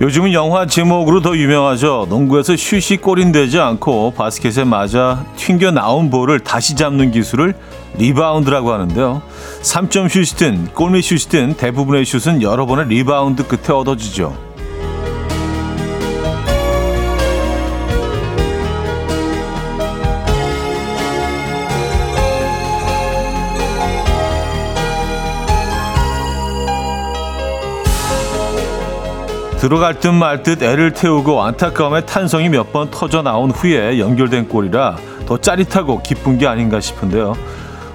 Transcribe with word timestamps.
요즘은 0.00 0.32
영화 0.32 0.64
제목으로 0.64 1.20
더 1.20 1.36
유명하죠. 1.36 2.06
농구에서 2.08 2.56
슛이 2.56 3.00
골인 3.02 3.32
되지 3.32 3.60
않고 3.60 4.14
바스켓에 4.16 4.64
맞아 4.64 5.26
튕겨 5.36 5.72
나온 5.72 6.08
볼을 6.08 6.40
다시 6.40 6.74
잡는 6.74 7.10
기술을 7.10 7.54
리바운드라고 7.98 8.72
하는데요. 8.72 9.20
3점 9.60 10.08
슛이든 10.08 10.68
골밑 10.72 11.04
슛이든 11.04 11.56
대부분의 11.58 12.06
슛은 12.06 12.40
여러 12.40 12.64
번의 12.64 12.86
리바운드 12.88 13.46
끝에 13.46 13.76
얻어지죠. 13.76 14.49
들어갈 29.60 29.98
듯 30.00 30.08
말 30.08 30.42
듯 30.42 30.62
애를 30.62 30.94
태우고 30.94 31.42
안타까움의 31.42 32.06
탄성이 32.06 32.48
몇 32.48 32.72
번 32.72 32.90
터져 32.90 33.20
나온 33.22 33.50
후에 33.50 33.98
연결된 33.98 34.48
골이라 34.48 34.96
더 35.26 35.38
짜릿하고 35.38 36.02
기쁜 36.02 36.38
게 36.38 36.46
아닌가 36.46 36.80
싶은데요. 36.80 37.34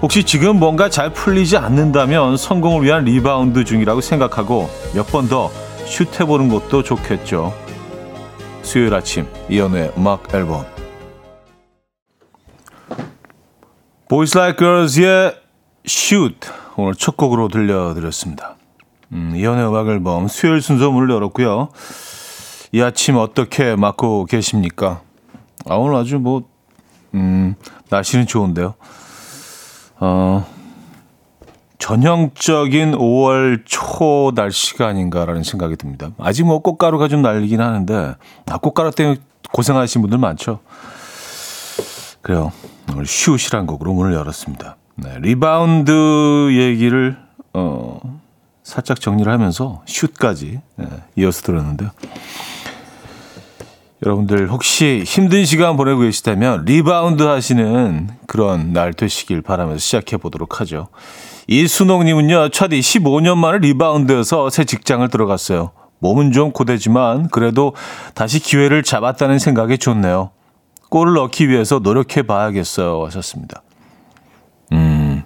혹시 0.01 0.23
지금 0.23 0.57
뭔가 0.59 0.89
잘 0.89 1.09
풀리지 1.11 1.57
않는다면 1.57 2.37
성공을 2.37 2.83
위한 2.83 3.05
리바운드 3.05 3.63
중이라고 3.63 4.01
생각하고 4.01 4.69
몇 4.93 5.07
번 5.11 5.27
더 5.27 5.49
슛해보는 5.85 6.49
것도 6.49 6.83
좋겠죠. 6.83 7.53
수요일 8.61 8.93
아침 8.93 9.27
이연우의 9.49 9.93
음악 9.97 10.33
앨범 10.33 10.65
Boys 14.07 14.37
Like 14.37 14.63
Girls의 14.63 15.35
슛 15.85 16.35
오늘 16.75 16.93
첫 16.95 17.15
곡으로 17.17 17.47
들려드렸습니다. 17.47 18.55
음, 19.11 19.33
이연의 19.35 19.67
음악 19.67 19.87
앨범 19.87 20.27
수요일 20.27 20.61
순서 20.61 20.91
문을 20.91 21.09
열었고요. 21.13 21.69
이 22.71 22.81
아침 22.81 23.17
어떻게 23.17 23.75
맞고 23.75 24.25
계십니까? 24.25 25.01
아, 25.67 25.75
오늘 25.75 25.95
아주 25.95 26.19
뭐, 26.19 26.43
음, 27.13 27.55
날씨는 27.89 28.27
좋은데요. 28.27 28.75
어, 29.99 30.45
전형적인 31.77 32.93
5월 32.97 33.61
초 33.65 34.31
날씨가 34.35 34.87
아닌가라는 34.87 35.43
생각이 35.43 35.75
듭니다. 35.75 36.09
아직 36.17 36.43
뭐 36.43 36.59
꽃가루가 36.59 37.07
좀 37.07 37.21
날리긴 37.21 37.61
하는데, 37.61 38.15
아, 38.47 38.57
꽃가루 38.57 38.91
때문에 38.91 39.19
고생하신 39.51 40.01
분들 40.01 40.17
많죠. 40.17 40.59
그래요. 42.21 42.51
오늘 42.91 43.05
슛이란 43.05 43.67
곡으로 43.67 43.93
문을 43.93 44.13
열었습니다. 44.13 44.77
네, 44.95 45.19
리바운드 45.19 46.49
얘기를, 46.51 47.17
어, 47.53 47.99
살짝 48.65 48.99
정리를 48.99 49.31
하면서 49.31 49.83
슛까지 49.85 50.59
예, 50.81 50.85
이어서 51.15 51.43
들었는데요. 51.43 51.91
여러분들 54.03 54.49
혹시 54.49 55.03
힘든 55.05 55.45
시간 55.45 55.77
보내고 55.77 56.01
계시다면 56.01 56.65
리바운드 56.65 57.23
하시는 57.23 58.09
그런 58.27 58.73
날 58.73 58.93
되시길 58.93 59.43
바라면서 59.43 59.79
시작해 59.79 60.17
보도록 60.17 60.59
하죠. 60.59 60.87
이순옥님은요, 61.47 62.49
차디 62.49 62.79
15년 62.79 63.37
만에 63.37 63.59
리바운드에서 63.59 64.49
새 64.49 64.65
직장을 64.65 65.07
들어갔어요. 65.09 65.71
몸은 65.99 66.31
좀 66.31 66.51
고되지만 66.51 67.29
그래도 67.29 67.75
다시 68.15 68.39
기회를 68.39 68.81
잡았다는 68.83 69.37
생각이 69.39 69.77
좋네요. 69.77 70.31
골을 70.89 71.13
넣기 71.13 71.49
위해서 71.49 71.79
노력해 71.79 72.23
봐야겠어요. 72.23 73.05
하셨습니다. 73.05 73.61
음, 74.71 75.23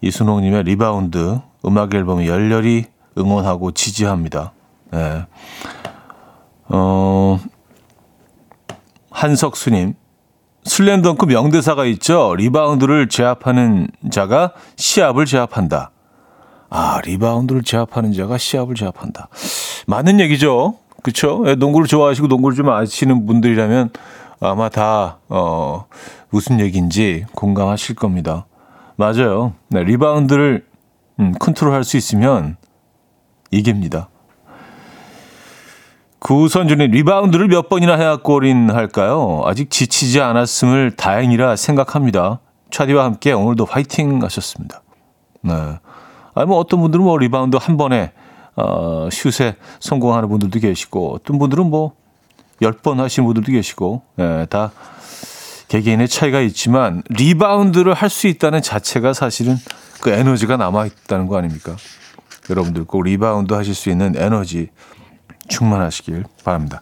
이순옥님의 0.00 0.62
리바운드 0.62 1.40
음악 1.64 1.94
앨범을 1.94 2.26
열렬히 2.26 2.86
응원하고 3.18 3.72
지지합니다. 3.72 4.52
네. 4.92 5.26
어, 6.68 7.38
한석수님, 9.10 9.94
슬램덩크 10.64 11.26
명대사가 11.26 11.84
있죠. 11.86 12.34
리바운드를 12.36 13.08
제압하는 13.08 13.88
자가 14.10 14.52
시합을 14.76 15.26
제압한다. 15.26 15.90
아, 16.68 17.00
리바운드를 17.04 17.62
제압하는 17.62 18.12
자가 18.12 18.38
시합을 18.38 18.74
제압한다. 18.76 19.28
맞는 19.86 20.20
얘기죠. 20.20 20.76
그쵸? 21.02 21.42
예, 21.46 21.54
농구를 21.54 21.86
좋아하시고 21.86 22.28
농구를 22.28 22.56
좀 22.56 22.68
아시는 22.70 23.26
분들이라면 23.26 23.90
아마 24.40 24.68
다, 24.68 25.18
어, 25.28 25.86
무슨 26.30 26.60
얘기인지 26.60 27.26
공감하실 27.34 27.96
겁니다. 27.96 28.46
맞아요. 28.96 29.54
네, 29.68 29.82
리바운드를 29.82 30.69
음, 31.20 31.32
컨트롤할 31.38 31.84
수 31.84 31.96
있으면 31.96 32.56
이깁니다. 33.50 34.08
구선준의 36.20 36.88
리바운드를 36.88 37.48
몇 37.48 37.68
번이나 37.68 37.96
해야 37.96 38.16
골인 38.16 38.70
할까요? 38.70 39.42
아직 39.46 39.70
지치지 39.70 40.20
않았음을 40.20 40.92
다행이라 40.92 41.56
생각합니다. 41.56 42.40
차디와 42.70 43.04
함께 43.04 43.32
오늘도 43.32 43.64
화이팅 43.64 44.22
하셨습니다. 44.22 44.82
네. 45.42 45.52
아니, 46.34 46.46
뭐 46.46 46.58
어떤 46.58 46.80
분들은 46.80 47.04
뭐 47.04 47.16
리바운드 47.18 47.56
한 47.60 47.76
번에, 47.76 48.12
어, 48.56 49.08
슛에 49.10 49.56
성공하는 49.80 50.28
분들도 50.28 50.60
계시고, 50.60 51.14
어떤 51.14 51.38
분들은 51.38 51.68
뭐, 51.68 51.92
열 52.62 52.72
번 52.72 53.00
하시는 53.00 53.26
분들도 53.26 53.50
계시고, 53.52 54.02
예, 54.18 54.46
다 54.50 54.70
개개인의 55.70 56.08
차이가 56.08 56.40
있지만, 56.40 57.02
리바운드를 57.10 57.94
할 57.94 58.10
수 58.10 58.26
있다는 58.26 58.60
자체가 58.60 59.12
사실은 59.12 59.56
그 60.00 60.10
에너지가 60.10 60.56
남아 60.56 60.86
있다는 60.86 61.28
거 61.28 61.38
아닙니까? 61.38 61.76
여러분들 62.50 62.84
꼭 62.84 63.04
리바운드 63.04 63.54
하실 63.54 63.74
수 63.74 63.88
있는 63.88 64.14
에너지 64.16 64.70
충만하시길 65.48 66.24
바랍니다. 66.44 66.80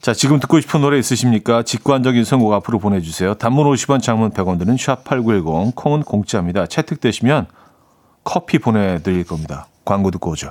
자, 0.00 0.12
지금 0.12 0.40
듣고 0.40 0.60
싶은 0.60 0.80
노래 0.80 0.98
있으십니까? 0.98 1.62
직관적인 1.62 2.24
선곡 2.24 2.52
앞으로 2.54 2.80
보내주세요. 2.80 3.34
단문 3.34 3.66
50원, 3.72 4.02
장문 4.02 4.30
100원 4.30 4.58
드는 4.58 4.74
샵8910, 4.74 5.74
콩은 5.76 6.02
공짜입니다. 6.02 6.66
채택되시면 6.66 7.46
커피 8.24 8.58
보내드릴 8.58 9.22
겁니다. 9.24 9.68
광고 9.84 10.10
듣고 10.10 10.32
오죠. 10.32 10.50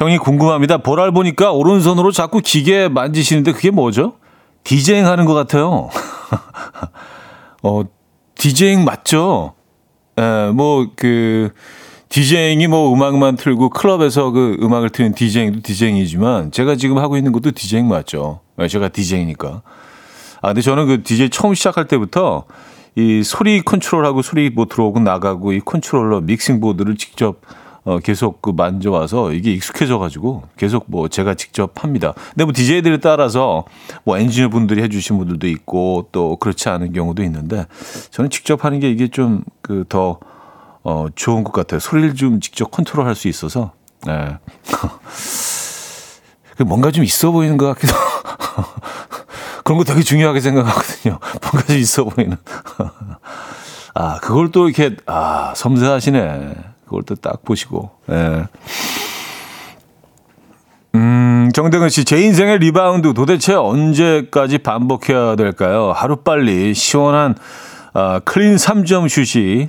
형이 0.00 0.16
궁금합니다. 0.16 0.78
보랄 0.78 1.12
보니까 1.12 1.52
오른손으로 1.52 2.10
자꾸 2.10 2.40
기계 2.42 2.88
만지시는데 2.88 3.52
그게 3.52 3.70
뭐죠? 3.70 4.14
디제잉 4.64 5.06
하는 5.06 5.26
것 5.26 5.34
같아요. 5.34 5.90
어, 7.62 7.82
디제잉 8.34 8.84
맞죠? 8.84 9.52
에, 10.18 10.50
뭐, 10.52 10.88
그, 10.96 11.50
디제잉이 12.08 12.66
뭐 12.66 12.92
음악만 12.92 13.36
틀고 13.36 13.68
클럽에서 13.68 14.30
그 14.30 14.56
음악을 14.62 14.88
트는 14.88 15.14
디제잉도 15.14 15.60
디제잉이지만 15.62 16.50
제가 16.50 16.76
지금 16.76 16.98
하고 16.98 17.18
있는 17.18 17.30
것도 17.30 17.50
디제잉 17.50 17.86
맞죠. 17.86 18.40
네, 18.56 18.68
제가 18.68 18.88
디제이니까. 18.88 19.62
아, 20.40 20.48
근데 20.48 20.62
저는 20.62 20.86
그 20.86 21.02
디제이 21.02 21.28
처음 21.28 21.54
시작할 21.54 21.86
때부터 21.86 22.46
이 22.96 23.22
소리 23.22 23.60
컨트롤하고 23.60 24.22
소리 24.22 24.48
뭐 24.48 24.64
들어오고 24.66 25.00
나가고 25.00 25.52
이 25.52 25.60
컨트롤러 25.60 26.22
믹싱 26.22 26.60
보드를 26.60 26.96
직접 26.96 27.42
어, 27.84 27.98
계속 27.98 28.42
그 28.42 28.50
만져와서 28.50 29.32
이게 29.32 29.52
익숙해져가지고 29.52 30.44
계속 30.56 30.84
뭐 30.88 31.08
제가 31.08 31.34
직접 31.34 31.82
합니다. 31.82 32.12
근데 32.30 32.44
뭐 32.44 32.52
DJ들에 32.52 32.98
따라서 32.98 33.64
뭐 34.04 34.18
엔지니어 34.18 34.50
분들이 34.50 34.82
해주신 34.82 35.18
분들도 35.18 35.48
있고 35.48 36.08
또 36.12 36.36
그렇지 36.36 36.68
않은 36.68 36.92
경우도 36.92 37.22
있는데 37.24 37.66
저는 38.10 38.30
직접 38.30 38.64
하는 38.64 38.80
게 38.80 38.90
이게 38.90 39.08
좀 39.08 39.42
그 39.62 39.84
더 39.88 40.18
어, 40.82 41.06
좋은 41.14 41.44
것 41.44 41.52
같아요. 41.52 41.78
소리를 41.80 42.14
좀 42.14 42.40
직접 42.40 42.70
컨트롤 42.70 43.06
할 43.06 43.14
수 43.14 43.28
있어서. 43.28 43.72
네. 44.06 44.38
뭔가 46.64 46.90
좀 46.90 47.04
있어 47.04 47.30
보이는 47.30 47.56
것 47.56 47.66
같기도 47.66 47.94
그런 49.64 49.78
거 49.78 49.84
되게 49.84 50.02
중요하게 50.02 50.40
생각하거든요. 50.40 51.18
뭔가 51.42 51.62
좀 51.66 51.76
있어 51.76 52.04
보이는. 52.04 52.36
아, 53.94 54.18
그걸 54.20 54.50
또 54.50 54.68
이렇게, 54.68 54.96
아, 55.06 55.52
섬세하시네. 55.56 56.54
그걸 56.90 57.04
또 57.04 57.14
딱 57.14 57.44
보시고. 57.44 57.90
예. 58.10 58.14
네. 58.14 58.44
음, 60.96 61.50
정대근 61.54 61.88
씨, 61.88 62.04
제 62.04 62.20
인생의 62.20 62.58
리바운드 62.58 63.14
도대체 63.14 63.54
언제까지 63.54 64.58
반복해야 64.58 65.36
될까요? 65.36 65.92
하루빨리 65.92 66.74
시원한 66.74 67.36
아, 67.92 68.18
clean 68.24 68.56
3점 68.56 69.08
슛이 69.08 69.68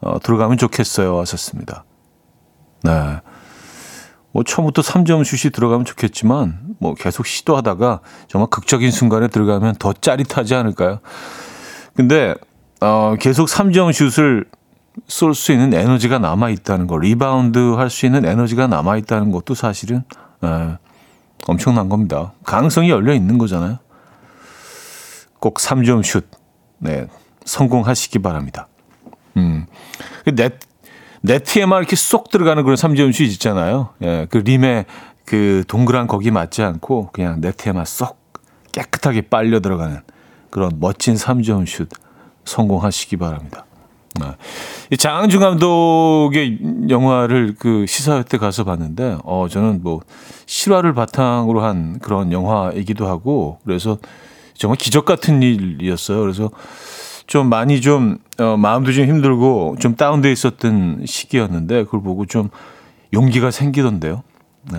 어, 0.00 0.18
들어가면 0.20 0.58
좋겠어요. 0.58 1.16
하셨습니다. 1.20 1.84
네. 2.82 3.20
뭐 4.32 4.42
처음부터 4.42 4.82
3점 4.82 5.24
슛이 5.24 5.52
들어가면 5.52 5.84
좋겠지만 5.84 6.58
뭐 6.80 6.94
계속 6.94 7.24
시도하다가 7.26 8.00
정말 8.26 8.50
극적인 8.50 8.90
순간에 8.90 9.28
들어가면 9.28 9.76
더 9.78 9.92
짜릿하지 9.92 10.56
않을까요? 10.56 10.98
근데 11.94 12.34
어, 12.80 13.14
계속 13.18 13.46
3점 13.46 13.92
슛을 13.92 14.44
쏠 15.06 15.34
수 15.34 15.52
있는 15.52 15.74
에너지가 15.74 16.18
남아 16.18 16.50
있다는 16.50 16.86
거, 16.86 16.98
리바운드 16.98 17.74
할 17.74 17.90
수 17.90 18.06
있는 18.06 18.24
에너지가 18.24 18.66
남아 18.66 18.96
있다는 18.98 19.30
것도 19.30 19.54
사실은 19.54 20.02
에, 20.42 20.76
엄청난 21.46 21.88
겁니다. 21.88 22.32
가능성이 22.44 22.90
열려 22.90 23.14
있는 23.14 23.38
거잖아요. 23.38 23.78
꼭 25.38 25.54
3점 25.58 26.02
슛, 26.02 26.26
네, 26.78 27.06
성공하시기 27.44 28.18
바랍니다. 28.20 28.68
음, 29.36 29.66
넷, 30.34 30.58
네트에만 31.20 31.80
이렇게 31.80 31.94
쏙 31.94 32.30
들어가는 32.30 32.62
그런 32.62 32.76
3점 32.76 33.12
슛 33.12 33.24
있잖아요. 33.32 33.90
예, 34.02 34.26
그 34.30 34.38
림에 34.38 34.86
그 35.24 35.62
동그란 35.68 36.06
거기 36.06 36.30
맞지 36.30 36.62
않고 36.62 37.10
그냥 37.12 37.40
네트에만 37.40 37.84
쏙 37.84 38.18
깨끗하게 38.72 39.22
빨려 39.22 39.60
들어가는 39.60 40.00
그런 40.50 40.70
멋진 40.80 41.14
3점 41.14 41.66
슛 41.66 41.88
성공하시기 42.44 43.16
바랍니다. 43.18 43.65
네. 44.20 44.96
장항준 44.96 45.40
감독의 45.40 46.58
영화를 46.88 47.54
그 47.58 47.86
시사회 47.86 48.22
때 48.22 48.38
가서 48.38 48.64
봤는데, 48.64 49.18
어, 49.24 49.46
저는 49.48 49.82
뭐, 49.82 50.00
실화를 50.46 50.94
바탕으로 50.94 51.62
한 51.62 51.98
그런 51.98 52.32
영화이기도 52.32 53.06
하고, 53.06 53.58
그래서 53.64 53.98
정말 54.54 54.76
기적 54.78 55.04
같은 55.04 55.42
일이었어요. 55.42 56.20
그래서 56.20 56.50
좀 57.26 57.48
많이 57.48 57.80
좀, 57.80 58.18
어, 58.38 58.56
마음도 58.56 58.92
좀 58.92 59.06
힘들고 59.06 59.76
좀 59.80 59.96
다운돼 59.96 60.30
있었던 60.32 61.04
시기였는데, 61.06 61.84
그걸 61.84 62.02
보고 62.02 62.26
좀 62.26 62.50
용기가 63.12 63.50
생기던데요. 63.50 64.22
네. 64.72 64.78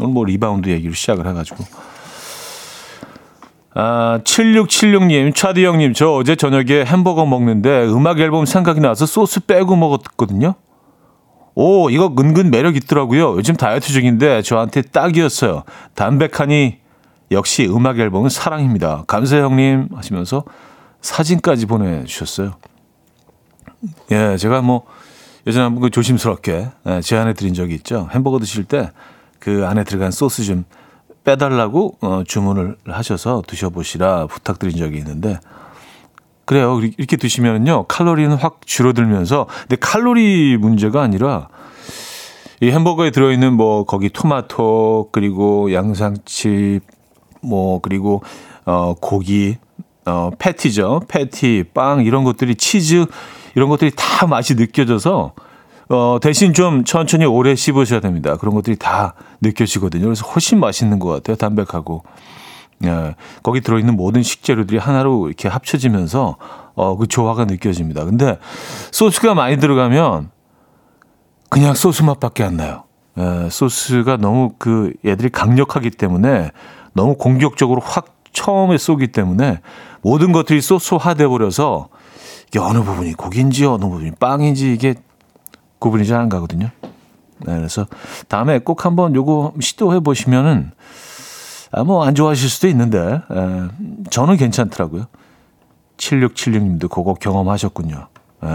오늘 0.00 0.12
뭐 0.12 0.24
리바운드 0.24 0.68
얘기를 0.68 0.94
시작을 0.94 1.26
해가지고. 1.26 1.64
아, 3.74 4.20
7676님, 4.24 5.34
차디 5.34 5.64
형님, 5.64 5.94
저 5.94 6.10
어제 6.12 6.36
저녁에 6.36 6.84
햄버거 6.84 7.24
먹는데 7.24 7.86
음악 7.86 8.20
앨범 8.20 8.44
생각이 8.44 8.80
나서 8.80 9.06
소스 9.06 9.40
빼고 9.40 9.76
먹었거든요. 9.76 10.54
오, 11.54 11.90
이거 11.90 12.14
은근 12.18 12.50
매력 12.50 12.76
있더라고요. 12.76 13.36
요즘 13.36 13.56
다이어트 13.56 13.88
중인데 13.92 14.42
저한테 14.42 14.82
딱이었어요. 14.82 15.64
담백하니 15.94 16.78
역시 17.30 17.66
음악 17.66 17.98
앨범은 17.98 18.28
사랑입니다. 18.28 19.04
감사해요, 19.06 19.46
형님. 19.46 19.88
하시면서 19.94 20.44
사진까지 21.00 21.66
보내주셨어요. 21.66 22.54
예, 24.12 24.36
제가 24.36 24.62
뭐 24.62 24.84
예전에 25.46 25.64
한번 25.64 25.82
그 25.82 25.90
조심스럽게 25.90 26.68
예, 26.86 27.00
제안해 27.00 27.34
드린 27.34 27.52
적이 27.54 27.74
있죠. 27.74 28.08
햄버거 28.12 28.38
드실 28.38 28.64
때 28.64 28.90
그 29.42 29.66
안에 29.66 29.82
들어간 29.82 30.12
소스 30.12 30.44
좀 30.44 30.64
빼달라고 31.24 31.98
어, 32.00 32.22
주문을 32.26 32.76
하셔서 32.86 33.42
드셔보시라 33.46 34.26
부탁드린 34.26 34.76
적이 34.76 34.98
있는데 34.98 35.38
그래요. 36.44 36.80
이렇게 36.80 37.16
드시면요 37.16 37.84
칼로리는 37.84 38.34
확 38.36 38.66
줄어들면서 38.66 39.46
근데 39.60 39.76
칼로리 39.76 40.56
문제가 40.56 41.02
아니라 41.02 41.48
이 42.60 42.70
햄버거에 42.70 43.10
들어있는 43.10 43.54
뭐 43.54 43.84
거기 43.84 44.10
토마토 44.10 45.10
그리고 45.12 45.72
양상치 45.72 46.80
뭐 47.40 47.80
그리고 47.80 48.22
어 48.64 48.94
고기 49.00 49.56
어 50.04 50.30
패티죠 50.38 51.02
패티 51.08 51.64
빵 51.74 52.04
이런 52.04 52.24
것들이 52.24 52.54
치즈 52.54 53.06
이런 53.54 53.68
것들이 53.68 53.92
다 53.96 54.26
맛이 54.26 54.54
느껴져서 54.54 55.34
어, 55.88 56.18
대신 56.20 56.54
좀 56.54 56.84
천천히 56.84 57.24
오래 57.24 57.54
씹으셔야 57.54 58.00
됩니다. 58.00 58.36
그런 58.36 58.54
것들이 58.54 58.76
다 58.76 59.14
느껴지거든요. 59.40 60.04
그래서 60.04 60.26
훨씬 60.26 60.60
맛있는 60.60 60.98
것 60.98 61.08
같아요. 61.08 61.36
담백하고. 61.36 62.04
예, 62.84 63.14
거기 63.42 63.60
들어있는 63.60 63.96
모든 63.96 64.22
식재료들이 64.22 64.78
하나로 64.78 65.28
이렇게 65.28 65.48
합쳐지면서 65.48 66.36
어, 66.74 66.96
그 66.96 67.06
조화가 67.06 67.44
느껴집니다. 67.44 68.04
근데 68.04 68.38
소스가 68.90 69.34
많이 69.34 69.58
들어가면 69.58 70.30
그냥 71.48 71.74
소스 71.74 72.02
맛밖에 72.02 72.42
안 72.42 72.56
나요. 72.56 72.84
예, 73.18 73.48
소스가 73.50 74.16
너무 74.16 74.54
그 74.58 74.92
얘들이 75.04 75.28
강력하기 75.28 75.90
때문에 75.90 76.50
너무 76.94 77.16
공격적으로 77.16 77.80
확 77.84 78.16
처음에 78.32 78.78
쏘기 78.78 79.08
때문에 79.08 79.60
모든 80.00 80.32
것들이 80.32 80.60
소스화돼 80.60 81.26
버려서 81.26 81.88
이게 82.48 82.58
어느 82.58 82.82
부분이 82.82 83.12
고기인지 83.14 83.66
어느 83.66 83.82
부분이 83.84 84.12
빵인지 84.12 84.72
이게 84.72 84.94
구분이 85.82 86.06
잘 86.06 86.20
안 86.20 86.28
가거든요. 86.28 86.70
네, 87.44 87.56
그래서 87.56 87.86
다음에 88.28 88.60
꼭 88.60 88.84
한번 88.86 89.14
요거 89.14 89.54
시도해 89.60 90.00
보시면은 90.00 90.70
아, 91.72 91.82
뭐 91.84 92.04
안 92.04 92.14
좋아하실 92.14 92.48
수도 92.48 92.68
있는데 92.68 92.98
에, 92.98 93.68
저는 94.10 94.36
괜찮더라고요. 94.36 95.06
7676님도 95.96 96.88
그거 96.90 97.14
경험하셨군요. 97.14 98.08
에, 98.44 98.46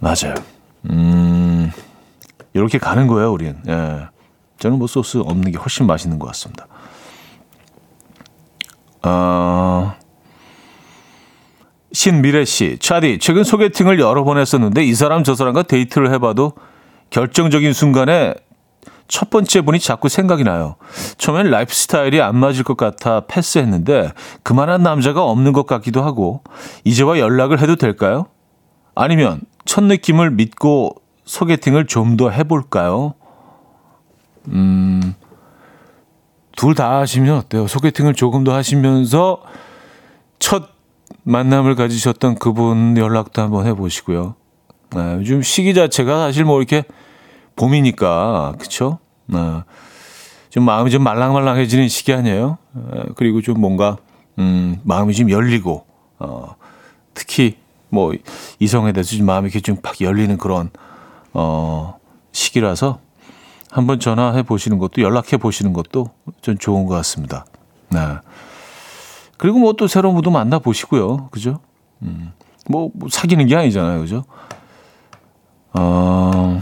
맞아요. 0.00 0.34
음, 0.90 1.70
이렇게 2.52 2.78
가는 2.78 3.06
거예요, 3.06 3.32
우린. 3.32 3.56
예. 3.68 4.06
저는 4.58 4.78
뭐 4.78 4.86
소스 4.86 5.18
없는 5.18 5.52
게 5.52 5.58
훨씬 5.58 5.86
맛있는 5.86 6.18
것 6.18 6.26
같습니다. 6.28 6.66
어, 9.02 9.94
신미래 11.94 12.44
씨, 12.44 12.76
차디, 12.80 13.18
최근 13.20 13.44
소개팅을 13.44 14.00
여러 14.00 14.24
번 14.24 14.36
했었는데 14.36 14.84
이 14.84 14.94
사람 14.94 15.22
저 15.24 15.34
사람과 15.36 15.62
데이트를 15.62 16.12
해봐도 16.12 16.52
결정적인 17.10 17.72
순간에 17.72 18.34
첫 19.06 19.30
번째 19.30 19.60
분이 19.60 19.78
자꾸 19.78 20.08
생각이 20.08 20.42
나요. 20.42 20.74
처음엔 21.18 21.50
라이프 21.50 21.72
스타일이 21.72 22.20
안 22.20 22.36
맞을 22.36 22.64
것 22.64 22.76
같아 22.76 23.20
패스했는데 23.28 24.10
그만한 24.42 24.82
남자가 24.82 25.22
없는 25.22 25.52
것 25.52 25.66
같기도 25.66 26.02
하고 26.02 26.42
이제와 26.82 27.20
연락을 27.20 27.60
해도 27.60 27.76
될까요? 27.76 28.26
아니면 28.96 29.40
첫 29.64 29.84
느낌을 29.84 30.32
믿고 30.32 30.96
소개팅을 31.24 31.86
좀 31.86 32.16
더 32.16 32.28
해볼까요? 32.28 33.14
음, 34.48 35.14
둘 36.56 36.74
다 36.74 36.98
하시면 36.98 37.36
어때요? 37.36 37.68
소개팅을 37.68 38.14
조금 38.14 38.42
더 38.42 38.52
하시면서 38.52 39.42
첫 40.40 40.73
만남을 41.22 41.74
가지셨던 41.74 42.36
그분 42.36 42.96
연락도 42.96 43.40
한번 43.42 43.66
해보시고요. 43.66 44.34
네, 44.94 45.14
요즘 45.14 45.42
시기 45.42 45.74
자체가 45.74 46.18
사실 46.18 46.44
뭐 46.44 46.58
이렇게 46.58 46.84
봄이니까 47.56 48.54
그쵸? 48.58 48.98
네, 49.26 49.38
좀 50.50 50.64
마음이 50.64 50.90
좀 50.90 51.02
말랑말랑해지는 51.02 51.88
시기 51.88 52.12
아니에요? 52.12 52.58
네, 52.72 53.02
그리고 53.16 53.40
좀 53.40 53.60
뭔가 53.60 53.96
음, 54.38 54.80
마음이 54.84 55.14
좀 55.14 55.30
열리고 55.30 55.86
어, 56.18 56.54
특히 57.14 57.56
뭐 57.88 58.12
이성에 58.58 58.92
대해서 58.92 59.16
좀 59.16 59.26
마음이 59.26 59.46
이렇게 59.46 59.60
좀 59.60 59.76
팍 59.82 60.00
열리는 60.00 60.36
그런 60.36 60.70
어, 61.32 61.98
시기라서 62.32 62.98
한번 63.70 63.98
전화해 63.98 64.42
보시는 64.42 64.78
것도 64.78 65.02
연락해 65.02 65.36
보시는 65.36 65.72
것도 65.72 66.10
좀 66.42 66.58
좋은 66.58 66.86
것 66.86 66.94
같습니다. 66.96 67.44
네. 67.90 68.00
그리고 69.36 69.58
뭐 69.58 69.72
또 69.72 69.86
새로운 69.86 70.14
분도 70.14 70.30
만나 70.30 70.58
보시고요. 70.58 71.28
그죠? 71.30 71.60
음. 72.02 72.32
뭐, 72.68 72.90
뭐, 72.94 73.08
사귀는 73.10 73.46
게 73.46 73.56
아니잖아요. 73.56 74.00
그죠? 74.00 74.24
어, 75.74 76.60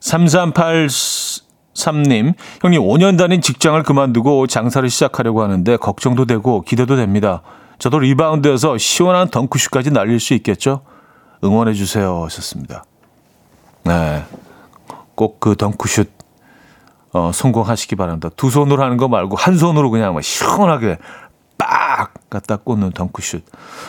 3383님, 0.00 2.34
형님 2.62 2.80
5년 2.82 3.18
다닌 3.18 3.40
직장을 3.42 3.80
그만두고 3.82 4.46
장사를 4.46 4.88
시작하려고 4.88 5.42
하는데 5.42 5.76
걱정도 5.76 6.24
되고 6.24 6.62
기대도 6.62 6.96
됩니다. 6.96 7.42
저도 7.78 7.98
리바운드에서 8.00 8.78
시원한 8.78 9.28
덩크슛까지 9.28 9.90
날릴 9.90 10.18
수 10.20 10.34
있겠죠? 10.34 10.80
응원해 11.44 11.74
주세요. 11.74 12.24
하셨습니다. 12.24 12.84
네. 13.84 14.24
꼭 15.14 15.38
그 15.40 15.56
덩크슛 15.56 16.10
어, 17.12 17.30
성공하시기 17.32 17.96
바랍니다. 17.96 18.28
두 18.36 18.50
손으로 18.50 18.82
하는 18.82 18.96
거 18.96 19.08
말고 19.08 19.36
한 19.36 19.56
손으로 19.56 19.90
그냥 19.90 20.14
막 20.14 20.22
시원하게 20.22 20.98
빡 21.56 22.14
갖다 22.30 22.56
꽂는 22.56 22.92
덩크슛. 22.92 23.44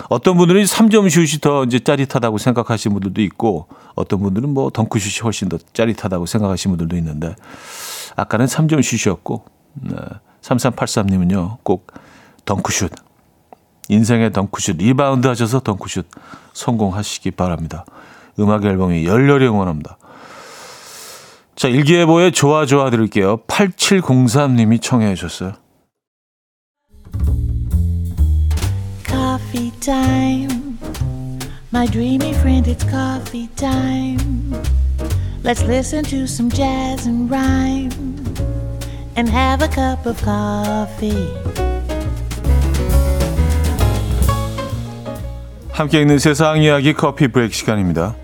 어떤 0.09 0.37
분들은 0.37 0.63
3점 0.63 1.09
슛이 1.09 1.39
더 1.39 1.63
이제 1.65 1.79
짜릿하다고 1.79 2.37
생각하시는 2.39 2.93
분들도 2.93 3.21
있고 3.21 3.67
어떤 3.95 4.19
분들은 4.21 4.49
뭐 4.49 4.71
덩크슛이 4.71 5.23
훨씬 5.23 5.49
더 5.49 5.57
짜릿하다고 5.73 6.25
생각하시는 6.25 6.75
분들도 6.75 6.97
있는데 6.97 7.35
아까는 8.15 8.47
3점 8.47 8.81
슛이었고 8.81 9.45
네. 9.75 9.95
3383님은요. 10.41 11.57
꼭 11.63 11.91
덩크슛. 12.45 12.91
인생의 13.89 14.31
덩크슛 14.31 14.77
리바운드 14.77 15.27
하셔서 15.27 15.59
덩크슛 15.59 16.07
성공하시기 16.53 17.31
바랍니다. 17.31 17.85
음악 18.39 18.65
앨범이 18.65 19.05
열렬히 19.05 19.47
응원합니다. 19.47 19.97
자, 21.59 21.67
일기예보에 21.67 22.31
좋아 22.31 22.65
좋아 22.65 22.89
드릴게요. 22.89 23.41
8703님이 23.47 24.81
청해 24.81 25.13
주셨어요. 25.15 25.55
Coffee 29.05 29.69
time. 29.81 30.77
My 31.73 31.85
dreamy 31.85 32.29
friend, 32.35 32.71
it's 32.71 32.89
coffee 32.89 33.49
time. 33.57 34.55
Let's 35.43 35.61
listen 35.65 36.05
to 36.05 36.23
some 36.23 36.49
jazz 36.49 37.05
and 37.05 37.29
rhyme 37.29 37.91
and 39.17 39.29
have 39.29 39.61
a 39.61 39.67
cup 39.69 40.07
of 40.07 40.15
coffee. 40.23 41.27
함께 45.73 45.99
있는 45.99 46.19
세상 46.19 46.61
이야기 46.61 46.93
커피 46.93 47.27
브레이크 47.27 47.53
시간입니다. 47.53 48.15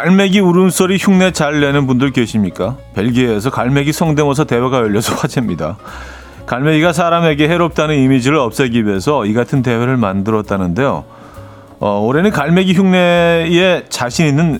갈매기 0.00 0.40
울음소리 0.40 0.96
흉내 0.96 1.30
잘 1.30 1.60
내는 1.60 1.86
분들 1.86 2.12
계십니까? 2.12 2.78
벨기에에서 2.94 3.50
갈매기 3.50 3.92
성대모사 3.92 4.44
대회가 4.44 4.78
열려서 4.78 5.14
화제입니다. 5.14 5.76
갈매기가 6.46 6.94
사람에게 6.94 7.46
해롭다는 7.50 7.96
이미지를 7.96 8.38
없애기 8.38 8.86
위해서 8.86 9.26
이 9.26 9.34
같은 9.34 9.60
대회를 9.60 9.98
만들었다는데요. 9.98 11.04
어, 11.80 12.00
올해는 12.00 12.30
갈매기 12.30 12.72
흉내에 12.72 13.84
자신 13.90 14.26
있는 14.26 14.58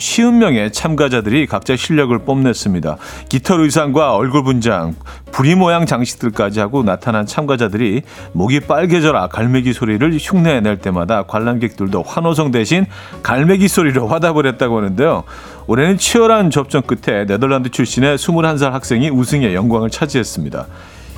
쉬운 0.00 0.38
명의 0.38 0.72
참가자들이 0.72 1.46
각자 1.46 1.76
실력을 1.76 2.18
뽐냈습니다. 2.18 2.96
깃털 3.28 3.60
의상과 3.60 4.16
얼굴 4.16 4.42
분장, 4.42 4.96
부리 5.30 5.54
모양 5.54 5.84
장식들까지 5.84 6.58
하고 6.58 6.82
나타난 6.82 7.26
참가자들이 7.26 8.02
목이 8.32 8.60
빨개져라 8.60 9.28
갈매기 9.28 9.74
소리를 9.74 10.16
흉내낼 10.18 10.78
때마다 10.78 11.24
관람객들도 11.24 12.02
환호성 12.02 12.50
대신 12.50 12.86
갈매기 13.22 13.68
소리로 13.68 14.08
화답을 14.08 14.46
했다고 14.46 14.78
하는데요. 14.78 15.24
올해는 15.66 15.98
치열한 15.98 16.50
접전 16.50 16.82
끝에 16.82 17.26
네덜란드 17.26 17.68
출신의 17.68 18.16
21살 18.16 18.70
학생이 18.70 19.10
우승의 19.10 19.54
영광을 19.54 19.90
차지했습니다. 19.90 20.66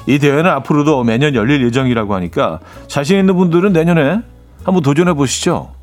이 0.09 0.19
대회는 0.19 0.51
앞으로도 0.51 1.05
매년 1.05 1.37
열릴 1.37 1.65
예정이라고 1.65 2.15
하니까 2.17 2.59
자신 2.89 3.21
있는 3.21 3.37
분들은 3.37 3.73
내년에 3.73 4.23
한번 4.65 4.83
도전해 4.83 5.15
보시죠. 5.15 5.82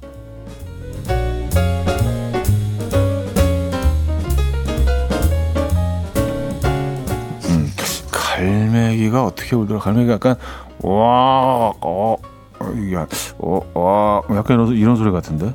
어떻게 9.49 9.55
울더라? 9.55 9.79
갈매기가 9.79 10.13
약간 10.13 10.35
와, 10.81 11.73
어, 11.81 12.15
이게 12.77 12.97
어, 13.39 13.59
와, 13.73 14.21
약간 14.37 14.57
이런, 14.59 14.75
이런 14.75 14.95
소리 14.95 15.11
같은데 15.11 15.53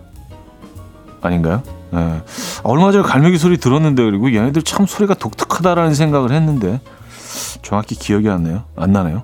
아닌가요? 1.22 1.62
네. 1.90 2.22
얼마 2.64 2.90
전에 2.90 3.04
갈매기 3.04 3.38
소리 3.38 3.56
들었는데 3.56 4.02
그리고 4.02 4.34
얘네들 4.34 4.62
참 4.62 4.84
소리가 4.86 5.14
독특하다라는 5.14 5.94
생각을 5.94 6.32
했는데 6.32 6.80
정확히 7.62 7.94
기억이 7.94 8.28
안 8.28 8.42
나요. 8.42 8.64
안 8.76 8.92
나네요. 8.92 9.22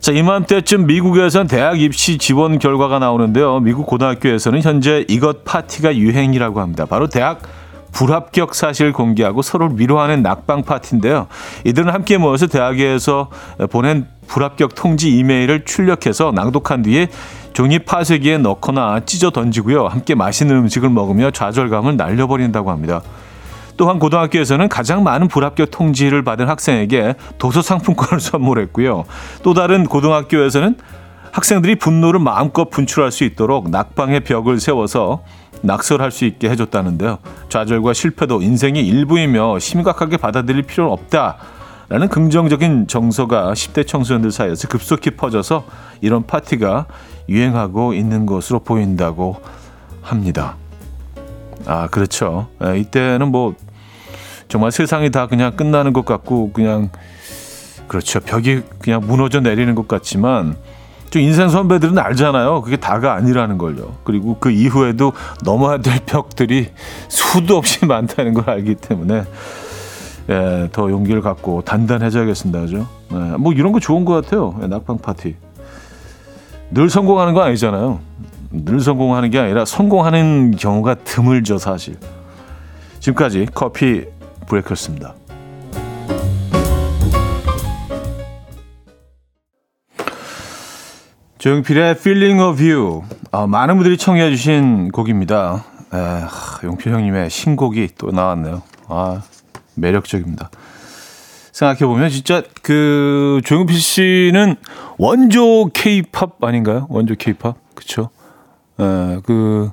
자, 0.00 0.12
이맘때쯤 0.12 0.86
미국에선 0.86 1.46
대학 1.46 1.80
입시 1.80 2.18
지원 2.18 2.58
결과가 2.58 2.98
나오는데요. 2.98 3.60
미국 3.60 3.86
고등학교에서는 3.86 4.62
현재 4.62 5.04
이것 5.08 5.44
파티가 5.44 5.96
유행이라고 5.96 6.60
합니다. 6.60 6.86
바로 6.86 7.06
대학 7.06 7.42
불합격 7.92 8.54
사실을 8.54 8.92
공개하고 8.92 9.42
서로를 9.42 9.78
위로하는 9.78 10.22
낙방 10.22 10.62
파티인데요. 10.62 11.26
이들은 11.64 11.92
함께 11.92 12.18
모여서 12.18 12.46
대학에서 12.46 13.30
보낸 13.70 14.06
불합격 14.26 14.74
통지 14.74 15.16
이메일을 15.16 15.64
출력해서 15.64 16.32
낭독한 16.32 16.82
뒤에 16.82 17.08
종이 17.52 17.80
파쇄기에 17.80 18.38
넣거나 18.38 19.00
찢어 19.04 19.30
던지고요. 19.30 19.86
함께 19.86 20.14
맛있는 20.14 20.54
음식을 20.56 20.88
먹으며 20.88 21.30
좌절감을 21.30 21.96
날려버린다고 21.96 22.70
합니다. 22.70 23.02
또한 23.76 23.98
고등학교에서는 23.98 24.68
가장 24.68 25.02
많은 25.02 25.28
불합격 25.28 25.70
통지를 25.70 26.22
받은 26.22 26.48
학생에게 26.48 27.14
도서 27.38 27.62
상품권을 27.62 28.20
선물했고요. 28.20 29.04
또 29.42 29.54
다른 29.54 29.84
고등학교에서는 29.84 30.76
학생들이 31.32 31.76
분노를 31.76 32.20
마음껏 32.20 32.68
분출할 32.68 33.10
수 33.10 33.24
있도록 33.24 33.70
낙방의 33.70 34.20
벽을 34.20 34.60
세워서 34.60 35.22
낙설할 35.62 36.10
수 36.10 36.24
있게 36.24 36.48
해줬다는데요. 36.50 37.18
좌절과 37.48 37.92
실패도 37.92 38.42
인생의 38.42 38.86
일부이며 38.86 39.58
심각하게 39.58 40.16
받아들일 40.16 40.62
필요는 40.62 40.92
없다라는 40.92 42.08
긍정적인 42.10 42.86
정서가 42.86 43.52
10대 43.52 43.86
청소년들 43.86 44.30
사이에서 44.30 44.68
급속히 44.68 45.10
퍼져서 45.10 45.64
이런 46.00 46.26
파티가 46.26 46.86
유행하고 47.28 47.94
있는 47.94 48.26
것으로 48.26 48.60
보인다고 48.60 49.36
합니다. 50.02 50.56
아, 51.66 51.88
그렇죠. 51.88 52.48
예, 52.64 52.78
이때는 52.78 53.30
뭐 53.30 53.54
정말 54.48 54.72
세상이 54.72 55.10
다 55.10 55.26
그냥 55.26 55.56
끝나는 55.56 55.92
것 55.92 56.04
같고 56.04 56.52
그냥 56.52 56.90
그렇죠. 57.86 58.20
벽이 58.20 58.62
그냥 58.80 59.00
무너져 59.06 59.40
내리는 59.40 59.74
것 59.74 59.86
같지만 59.88 60.56
좀 60.56 60.56
인생 61.18 61.48
선배들은 61.48 61.98
알잖아요. 61.98 62.62
그게 62.62 62.76
다가 62.76 63.14
아니라는 63.14 63.58
걸요. 63.58 63.96
그리고 64.04 64.36
그 64.38 64.50
이후에도 64.50 65.12
넘어야 65.44 65.78
될 65.78 65.98
벽들이 66.06 66.68
수도 67.08 67.56
없이 67.56 67.84
많다는 67.86 68.34
걸 68.34 68.48
알기 68.48 68.76
때문에 68.76 69.24
예, 70.28 70.68
더 70.70 70.90
용기를 70.90 71.22
갖고 71.22 71.62
단단해져야겠습니다. 71.62 72.60
그죠? 72.60 72.86
예, 73.12 73.16
뭐 73.36 73.52
이런 73.52 73.72
거 73.72 73.80
좋은 73.80 74.04
것 74.04 74.12
같아요. 74.22 74.54
예, 74.62 74.68
낙방 74.68 74.98
파티. 74.98 75.34
늘 76.70 76.88
성공하는 76.88 77.34
거 77.34 77.42
아니잖아요. 77.42 77.98
늘 78.52 78.80
성공하는 78.80 79.30
게 79.30 79.40
아니라 79.40 79.64
성공하는 79.64 80.52
경우가 80.52 80.94
드물죠, 80.96 81.58
사실. 81.58 81.96
지금까지 83.00 83.48
커피 83.52 84.04
브레이크였습니다. 84.46 85.14
조용필의 91.40 91.92
Feeling 91.92 92.42
of 92.42 92.62
You. 92.62 93.02
아, 93.30 93.46
많은 93.46 93.76
분들이 93.76 93.96
청해 93.96 94.30
주신 94.30 94.90
곡입니다. 94.90 95.64
에, 95.90 95.96
하, 95.96 96.28
용필 96.62 96.92
형님의 96.92 97.30
신곡이 97.30 97.88
또 97.96 98.10
나왔네요. 98.10 98.62
아, 98.88 99.22
매력적입니다. 99.74 100.50
생각해보면 101.52 102.10
진짜 102.10 102.42
그 102.60 103.40
조용필 103.46 103.80
씨는 103.80 104.56
원조 104.98 105.70
케이팝 105.72 106.44
아닌가요? 106.44 106.86
원조 106.90 107.14
케이팝? 107.14 107.56
그쵸? 107.74 108.10
에, 108.78 109.20
그 109.24 109.70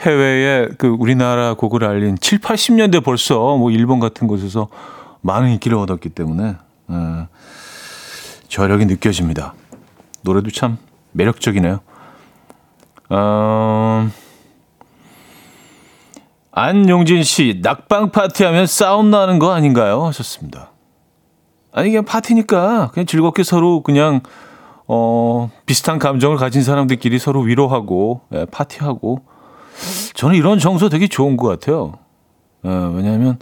해외에 0.00 0.68
그 0.76 0.88
우리나라 0.88 1.54
곡을 1.54 1.82
알린 1.84 2.18
7, 2.20 2.40
80년대 2.40 3.02
벌써 3.02 3.56
뭐 3.56 3.70
일본 3.70 4.00
같은 4.00 4.26
곳에서 4.26 4.68
많은 5.22 5.48
인기를 5.48 5.78
얻었기 5.78 6.10
때문에 6.10 6.56
에, 6.90 7.26
저력이 8.48 8.84
느껴집니다. 8.84 9.54
노래도 10.20 10.50
참 10.50 10.76
매력적이네요. 11.16 11.80
어, 13.10 14.08
안용진 16.52 17.22
씨, 17.22 17.60
낙방 17.62 18.10
파티하면 18.10 18.66
싸움 18.66 19.10
나는 19.10 19.38
거 19.38 19.52
아닌가요? 19.52 20.04
하셨습니다. 20.06 20.72
아니, 21.72 21.90
그냥 21.90 22.04
파티니까 22.04 22.90
그냥 22.92 23.06
즐겁게 23.06 23.42
서로 23.42 23.82
그냥, 23.82 24.20
어, 24.88 25.50
비슷한 25.66 25.98
감정을 25.98 26.36
가진 26.36 26.62
사람들끼리 26.62 27.18
서로 27.18 27.40
위로하고, 27.40 28.22
예, 28.32 28.46
파티하고. 28.46 29.22
저는 30.14 30.36
이런 30.36 30.58
정서 30.58 30.88
되게 30.88 31.06
좋은 31.06 31.36
것 31.36 31.48
같아요. 31.48 31.98
예, 32.64 32.70
왜냐하면 32.70 33.38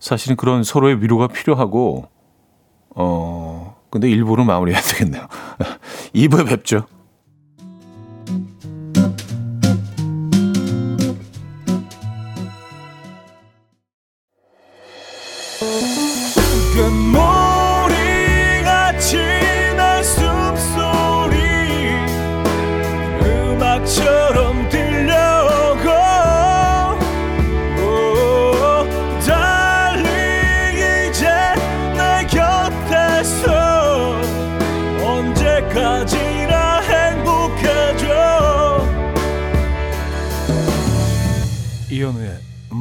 사실은 0.00 0.36
그런 0.36 0.64
서로의 0.64 1.00
위로가 1.00 1.28
필요하고, 1.28 2.08
어, 2.96 3.76
근데 3.94 4.10
일부러 4.10 4.42
마무리해야 4.42 4.82
되겠네요. 4.82 5.28
2부에 6.16 6.48
뵙죠. 6.48 6.84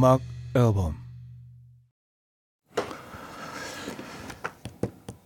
음악 0.03 0.19
앨범 0.53 0.95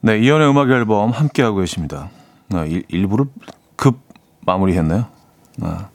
네, 0.01 0.19
이현우의 0.19 0.51
음악 0.51 0.69
앨범 0.69 1.10
함께하고 1.10 1.57
계십니다. 1.57 2.12
네, 2.50 2.67
일, 2.67 2.84
일부러 2.89 3.25
급 3.75 3.98
마무리했네요. 4.41 5.07
아. 5.63 5.89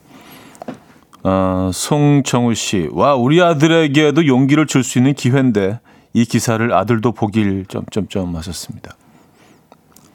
어, 1.23 1.71
송정우 1.73 2.55
씨, 2.55 2.89
와 2.91 3.15
우리 3.15 3.41
아들에게도 3.41 4.27
용기를 4.27 4.67
줄 4.67 4.83
수 4.83 4.99
있는 4.99 5.15
기회인데 5.15 5.79
이 6.13 6.25
기사를 6.25 6.75
아들도 6.75 7.13
보길 7.13 7.67
점점점 7.67 8.35
하셨습니다. 8.35 8.97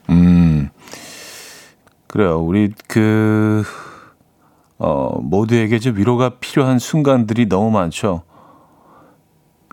음, 0.10 0.70
그래요. 2.08 2.42
우리 2.42 2.74
그 2.90 3.64
어, 4.78 5.22
모두에게 5.22 5.80
좀 5.80 5.96
위로가 5.96 6.40
필요한 6.42 6.80
순간들이 6.80 7.48
너무 7.48 7.72
많죠. 7.72 8.24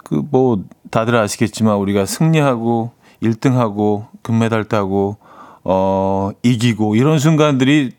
그 0.04 0.22
뭐 0.30 0.62
다들 0.90 1.16
아시겠지만 1.16 1.76
우리가 1.76 2.06
승리하고 2.06 2.92
1등하고 3.22 4.06
금메달 4.22 4.64
따고 4.64 5.16
어 5.64 6.30
이기고 6.42 6.94
이런 6.94 7.18
순간들이 7.18 7.92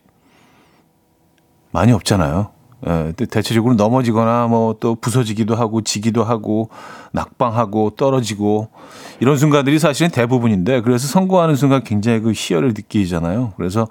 많이 1.71 1.91
없잖아요. 1.91 2.51
예, 2.87 3.13
대체적으로 3.29 3.73
넘어지거나 3.73 4.47
뭐 4.47 4.75
또 4.79 4.95
부서지기도 4.95 5.55
하고 5.55 5.81
지기도 5.81 6.23
하고 6.23 6.69
낙방하고 7.11 7.91
떨어지고 7.91 8.69
이런 9.19 9.37
순간들이 9.37 9.79
사실은 9.79 10.11
대부분인데 10.11 10.81
그래서 10.81 11.07
성공하는 11.07 11.55
순간 11.55 11.83
굉장히 11.83 12.19
그 12.19 12.31
희열을 12.35 12.69
느끼잖아요. 12.69 13.53
그래서 13.57 13.87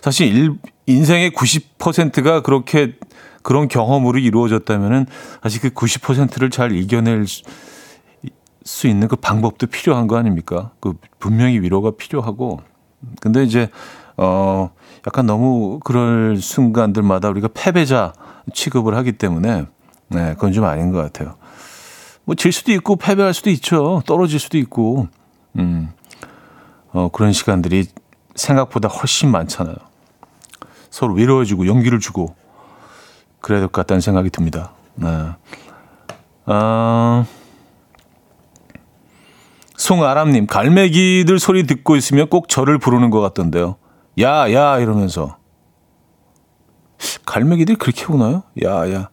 사실 0.00 0.34
일, 0.34 0.54
인생의 0.86 1.30
90%가 1.32 2.40
그렇게 2.42 2.94
그런 3.42 3.68
경험으로 3.68 4.18
이루어졌다면은 4.18 5.06
사실 5.42 5.60
그 5.60 5.70
90%를 5.70 6.50
잘 6.50 6.72
이겨낼 6.72 7.26
수 8.64 8.86
있는 8.86 9.08
그 9.08 9.16
방법도 9.16 9.66
필요한 9.66 10.06
거 10.06 10.16
아닙니까? 10.16 10.70
그 10.80 10.94
분명히 11.18 11.58
위로가 11.60 11.92
필요하고 11.96 12.60
근데 13.20 13.42
이제 13.42 13.68
어 14.16 14.70
약간 15.06 15.26
너무 15.26 15.80
그럴 15.82 16.36
순간들마다 16.36 17.28
우리가 17.28 17.48
패배자 17.52 18.12
취급을 18.54 18.94
하기 18.96 19.12
때문에 19.12 19.66
네, 20.08 20.34
그건 20.34 20.52
좀 20.52 20.64
아닌 20.64 20.92
것 20.92 20.98
같아요. 20.98 21.36
뭐 22.24 22.36
질 22.36 22.52
수도 22.52 22.70
있고 22.72 22.96
패배할 22.96 23.34
수도 23.34 23.50
있죠. 23.50 24.02
떨어질 24.06 24.38
수도 24.38 24.58
있고. 24.58 25.08
음. 25.58 25.90
어, 26.92 27.08
그런 27.08 27.32
시간들이 27.32 27.86
생각보다 28.34 28.88
훨씬 28.88 29.30
많잖아요. 29.30 29.74
서로 30.90 31.14
위로해 31.14 31.44
주고 31.44 31.66
용기를 31.66 32.00
주고 32.00 32.34
그래야 33.42 33.60
될 33.60 33.68
것 33.68 33.72
같다는 33.82 34.00
생각이 34.00 34.30
듭니다. 34.30 34.72
네. 34.94 35.08
아, 36.46 37.24
송아람님, 39.76 40.46
갈매기들 40.46 41.38
소리 41.38 41.66
듣고 41.66 41.96
있으면 41.96 42.28
꼭 42.28 42.48
저를 42.48 42.78
부르는 42.78 43.10
것 43.10 43.20
같던데요. 43.20 43.76
야, 44.20 44.52
야, 44.52 44.78
이러면서. 44.78 45.36
갈매기들이 47.26 47.76
그렇게 47.78 48.04
오나요? 48.06 48.44
야, 48.64 48.88
야. 48.92 49.08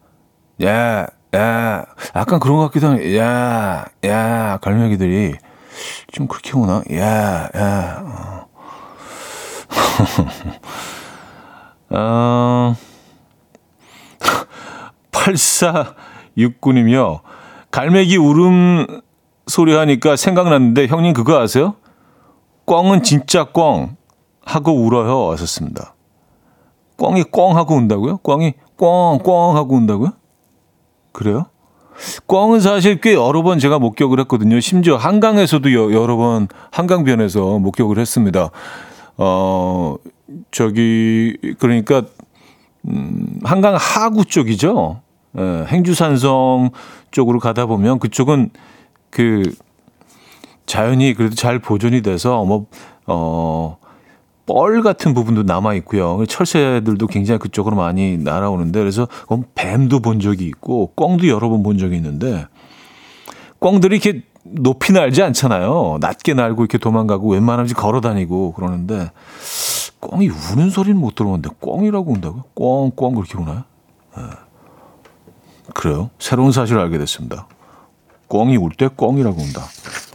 야, 0.63 1.07
야. 1.35 1.85
약간 2.15 2.39
그런 2.39 2.57
것 2.57 2.63
같기도 2.65 2.87
하네. 2.87 3.17
야, 3.17 3.85
야. 4.05 4.57
갈매기들이 4.61 5.35
좀 6.11 6.27
그렇게 6.27 6.51
오나? 6.55 6.83
야, 6.93 7.49
야. 7.55 8.45
어. 11.89 12.75
8469님이요. 15.11 17.21
갈매기 17.71 18.17
울음 18.17 19.01
소리 19.47 19.75
하니까 19.75 20.15
생각났는데 20.15 20.87
형님 20.87 21.13
그거 21.13 21.39
아세요? 21.39 21.75
꽝은 22.65 23.03
진짜 23.03 23.45
꽝 23.45 23.95
하고 24.43 24.73
울어요. 24.73 25.27
왔었습니다. 25.27 25.95
꽝이 26.97 27.23
꽝 27.31 27.55
하고 27.55 27.75
운다고요? 27.75 28.17
꽝이 28.17 28.53
꽝, 28.77 29.19
꽝 29.23 29.55
하고 29.55 29.75
운다고요? 29.75 30.11
그래요? 31.11 31.45
꽝은 32.27 32.59
사실 32.59 33.01
꽤 33.01 33.13
여러 33.13 33.43
번 33.43 33.59
제가 33.59 33.79
목격을 33.79 34.19
했거든요. 34.21 34.59
심지어 34.59 34.95
한강에서도 34.95 35.73
여, 35.73 35.91
여러 35.91 36.15
번 36.15 36.47
한강변에서 36.71 37.59
목격을 37.59 37.99
했습니다. 37.99 38.51
어, 39.17 39.95
저기, 40.51 41.37
그러니까, 41.59 42.03
음, 42.87 43.39
한강 43.43 43.75
하구 43.77 44.25
쪽이죠. 44.25 45.01
예, 45.37 45.65
행주산성 45.67 46.71
쪽으로 47.11 47.39
가다 47.39 47.65
보면 47.65 47.99
그쪽은 47.99 48.49
그 49.09 49.53
자연이 50.65 51.13
그래도 51.13 51.35
잘 51.35 51.59
보존이 51.59 52.01
돼서 52.01 52.43
뭐, 52.45 52.67
어, 53.07 53.77
뻘 54.45 54.81
같은 54.81 55.13
부분도 55.13 55.43
남아 55.43 55.75
있고요. 55.75 56.23
철새들도 56.27 57.05
굉장히 57.07 57.37
그쪽으로 57.39 57.75
많이 57.75 58.17
날아오는데 58.17 58.79
그래서 58.79 59.07
뱀도 59.55 59.99
본 59.99 60.19
적이 60.19 60.45
있고 60.45 60.91
꿩도 60.95 61.27
여러 61.27 61.49
번 61.49 61.61
본 61.61 61.77
적이 61.77 61.97
있는데 61.97 62.45
꿩들이 63.59 63.97
이렇게 63.97 64.23
높이 64.43 64.93
날지 64.93 65.21
않잖아요. 65.21 65.97
낮게 66.01 66.33
날고 66.33 66.63
이렇게 66.63 66.77
도망가고 66.79 67.29
웬만하면 67.31 67.73
걸어 67.73 68.01
다니고 68.01 68.53
그러는데 68.53 69.11
꿩이 69.99 70.29
우는 70.29 70.69
소리는 70.69 70.99
못 70.99 71.15
들어봤는데 71.15 71.49
꿩이라고 71.59 72.13
운다고요? 72.13 72.43
꿩, 72.53 72.91
꿩 72.95 73.15
그렇게 73.15 73.37
우나요? 73.37 73.63
네. 74.17 74.23
그래요. 75.73 76.09
새로운 76.19 76.51
사실을 76.51 76.81
알게 76.81 76.97
됐습니다. 76.97 77.47
꿩이 78.27 78.57
울 78.57 78.69
때 78.77 78.87
꿩이라고 78.87 79.39
운다. 79.41 79.61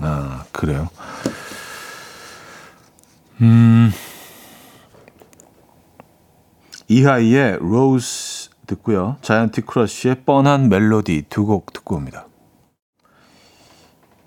아, 0.00 0.44
그래요. 0.52 0.88
음. 3.40 3.92
이하이의 6.88 7.58
Rose 7.60 8.50
듣고요. 8.66 9.16
자이언티 9.22 9.62
크러쉬의 9.62 10.22
뻔한 10.24 10.68
멜로디 10.68 11.24
두 11.28 11.44
곡 11.46 11.72
듣고 11.72 11.96
옵니다. 11.96 12.26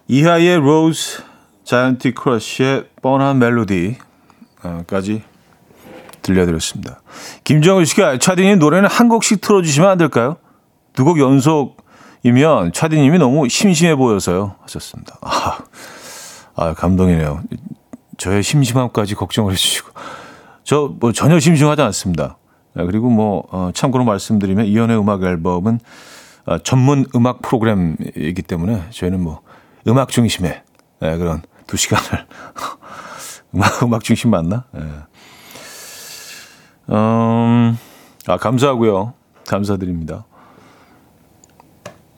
이하이의 0.08 0.60
Rose, 0.60 1.24
자이언티 1.64 2.14
크러쉬의 2.14 2.90
뻔한 3.02 3.40
멜로디까지 3.40 5.24
들려드렸습니다. 6.28 7.02
김정은 7.44 7.86
씨가 7.86 8.18
차디님 8.20 8.60
노래는 8.60 8.90
한 8.90 9.10
곡씩 9.10 9.42
틀어주시면 9.42 9.90
안 9.90 9.98
될까요? 9.98 10.38
두 10.94 11.04
곡 11.04 11.20
연속이면 11.20 12.74
차디님이 12.74 13.18
너무 13.20 13.48
심심해 13.50 13.96
보여서요. 13.96 14.56
하셨습니다. 14.62 15.18
아, 15.22 15.58
아 16.56 16.74
감동이네요. 16.74 17.42
저의 18.18 18.44
심심함까지 18.44 19.16
걱정을 19.16 19.54
해주시고. 19.54 19.90
저 20.64 20.94
뭐 21.00 21.12
전혀 21.14 21.40
심심하지 21.40 21.82
않습니다. 21.84 22.38
네, 22.74 22.84
그리고 22.86 23.10
뭐 23.10 23.44
어, 23.52 23.72
참고로 23.74 24.04
말씀드리면 24.04 24.66
이연의 24.66 25.00
음악 25.00 25.24
앨범은 25.24 25.80
어, 26.48 26.58
전문 26.60 27.06
음악 27.16 27.42
프로그램이기 27.42 28.42
때문에 28.42 28.84
저희는 28.90 29.22
뭐 29.22 29.42
음악 29.88 30.10
중심의 30.10 30.62
네, 31.00 31.18
그런 31.18 31.42
두 31.68 31.78
시간을 31.78 32.26
음악 33.56 33.82
음악 33.84 34.04
중심 34.04 34.32
맞나? 34.32 34.66
네. 34.72 34.82
음, 36.90 37.78
아 38.28 38.38
감사하고요. 38.38 39.14
감사드립니다. 39.48 40.26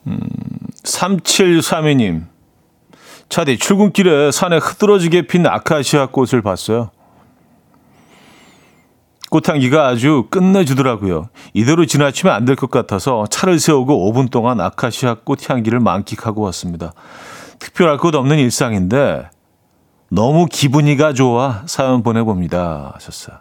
음, 0.08 0.20
3732님. 0.84 2.26
차디 3.30 3.60
출근길에 3.60 4.32
산에 4.32 4.58
흐드러지게 4.58 5.28
핀 5.28 5.46
아카시아 5.46 6.08
꽃을 6.08 6.42
봤어요. 6.42 6.90
꽃향기가 9.30 9.88
아주 9.88 10.26
끝내주더라고요. 10.32 11.30
이대로 11.54 11.86
지나치면 11.86 12.34
안 12.34 12.46
될 12.46 12.56
것 12.56 12.72
같아서 12.72 13.28
차를 13.30 13.60
세우고 13.60 14.12
5분 14.12 14.32
동안 14.32 14.60
아카시아 14.60 15.18
꽃향기를 15.24 15.80
만끽하고 15.80 16.42
왔습니다. 16.44 16.94
특별할 17.60 17.98
것 17.98 18.16
없는 18.16 18.40
일상인데 18.40 19.30
너무 20.10 20.48
기분이가 20.48 21.14
좋아 21.14 21.62
사연 21.68 22.02
보내봅니다. 22.02 22.94
하셨어요. 22.96 23.38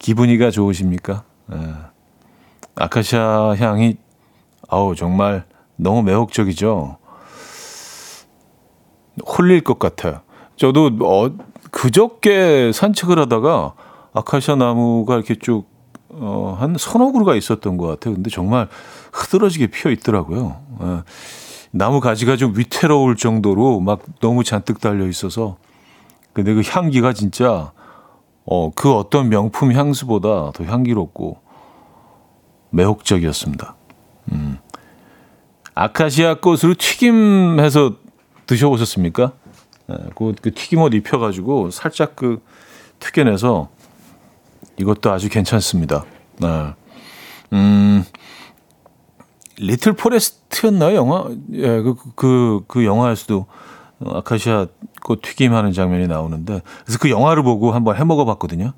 기분이가 0.00 0.50
좋으십니까? 0.50 1.22
네. 1.46 1.56
아카시아 2.74 3.54
향이 3.56 3.96
아우 4.68 4.96
정말 4.96 5.44
너무 5.76 6.02
매혹적이죠. 6.02 6.96
홀릴 9.26 9.60
것 9.62 9.78
같아요. 9.78 10.20
저도 10.56 10.90
어, 11.02 11.30
그저께 11.70 12.72
산책을 12.72 13.18
하다가 13.18 13.74
아카시아 14.14 14.56
나무가 14.56 15.14
이렇게 15.14 15.34
쭉, 15.36 15.66
어, 16.08 16.56
한 16.58 16.74
서너 16.78 17.12
그루가 17.12 17.34
있었던 17.34 17.76
것 17.76 17.86
같아요. 17.86 18.14
근데 18.14 18.30
정말 18.30 18.68
흐드러지게 19.12 19.68
피어 19.68 19.90
있더라고요. 19.90 20.60
예. 20.82 21.02
나무 21.72 22.00
가지가 22.00 22.36
좀 22.36 22.56
위태로울 22.56 23.16
정도로 23.16 23.80
막 23.80 24.00
너무 24.20 24.42
잔뜩 24.42 24.80
달려 24.80 25.06
있어서. 25.06 25.56
근데 26.32 26.54
그 26.54 26.62
향기가 26.64 27.12
진짜, 27.12 27.72
어, 28.46 28.70
그 28.74 28.92
어떤 28.92 29.28
명품 29.28 29.72
향수보다 29.72 30.52
더 30.52 30.64
향기롭고 30.64 31.38
매혹적이었습니다. 32.70 33.76
음. 34.32 34.58
아카시아 35.74 36.40
꽃으로 36.40 36.74
튀김해서 36.78 37.96
드셔보셨습니까? 38.46 39.32
예, 39.90 39.94
그, 40.14 40.34
그 40.40 40.52
튀김옷 40.52 40.94
입혀가지고 40.94 41.70
살짝 41.70 42.16
그 42.16 42.42
튀겨내서 42.98 43.68
이것도 44.76 45.10
아주 45.10 45.28
괜찮습니다. 45.28 46.04
네. 46.38 46.74
음, 47.52 48.04
리틀 49.58 49.92
포레스트였나요, 49.92 50.96
영화? 50.96 51.28
예, 51.52 51.80
그, 51.82 51.94
그, 52.14 52.60
그 52.66 52.84
영화에서도 52.84 53.46
아카시아 54.04 54.66
꽃 55.02 55.22
튀김하는 55.22 55.72
장면이 55.72 56.06
나오는데, 56.06 56.62
그래서 56.84 56.98
그 56.98 57.10
영화를 57.10 57.42
보고 57.42 57.72
한번 57.72 57.96
해 57.96 58.04
먹어봤거든요. 58.04 58.72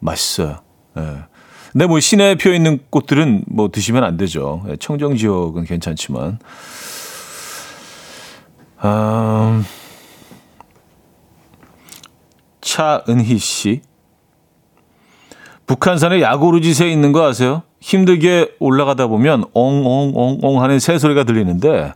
맛있어요. 0.00 0.58
예. 0.98 1.24
근데 1.72 1.86
뭐 1.86 2.00
시내에 2.00 2.34
피어 2.34 2.52
있는 2.52 2.80
꽃들은 2.90 3.44
뭐 3.46 3.70
드시면 3.70 4.04
안 4.04 4.16
되죠. 4.16 4.62
예, 4.68 4.76
청정 4.76 5.16
지역은 5.16 5.64
괜찮지만. 5.64 6.38
음, 8.84 9.64
차은희 12.60 13.38
씨. 13.38 13.80
북한산에 15.66 16.20
야구르지새 16.20 16.90
있는 16.90 17.12
거 17.12 17.24
아세요? 17.26 17.62
힘들게 17.80 18.54
올라가다 18.58 19.06
보면 19.06 19.44
엉엉엉엉 19.54 20.62
하는 20.62 20.78
새소리가 20.78 21.24
들리는데 21.24 21.94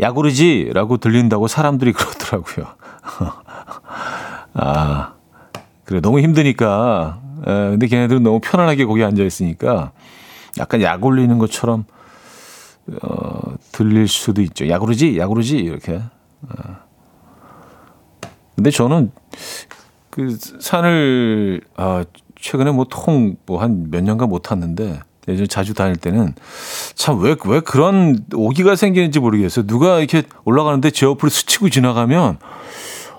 야구르지라고 0.00 0.96
들린다고 0.98 1.48
사람들이 1.48 1.92
그러더라고요. 1.94 2.66
아, 4.54 5.14
그래 5.84 6.00
너무 6.00 6.20
힘드니까. 6.20 7.20
에, 7.40 7.44
근데 7.70 7.86
걔네들은 7.86 8.22
너무 8.22 8.40
편안하게 8.40 8.84
거기 8.86 9.02
앉아 9.04 9.22
있으니까 9.22 9.92
약간 10.58 10.82
약 10.82 11.04
올리는 11.04 11.36
것처럼 11.38 11.84
어, 13.02 13.54
들릴 13.72 14.08
수도 14.08 14.42
있죠. 14.42 14.68
야구르지, 14.68 15.18
야구르지 15.18 15.56
이렇게. 15.58 15.96
어. 16.42 16.76
근데 18.56 18.70
저는 18.70 19.12
그 20.10 20.36
산을 20.60 21.62
아 21.76 22.04
최근에 22.40 22.70
뭐 22.72 22.84
통 22.84 23.36
뭐 23.46 23.58
한 23.60 23.88
몇 23.90 24.02
년간 24.04 24.28
못 24.28 24.40
탔는데 24.42 25.00
예전 25.28 25.46
자주 25.48 25.72
다닐 25.74 25.96
때는 25.96 26.34
참 26.94 27.20
왜 27.20 27.36
왜 27.46 27.60
그런 27.60 28.24
오기가 28.34 28.74
생기는지 28.76 29.20
모르겠어요. 29.20 29.66
누가 29.66 29.98
이렇게 29.98 30.22
올라가는데 30.44 30.90
제 30.90 31.06
옆으로 31.06 31.28
스치고 31.30 31.70
지나가면 31.70 32.38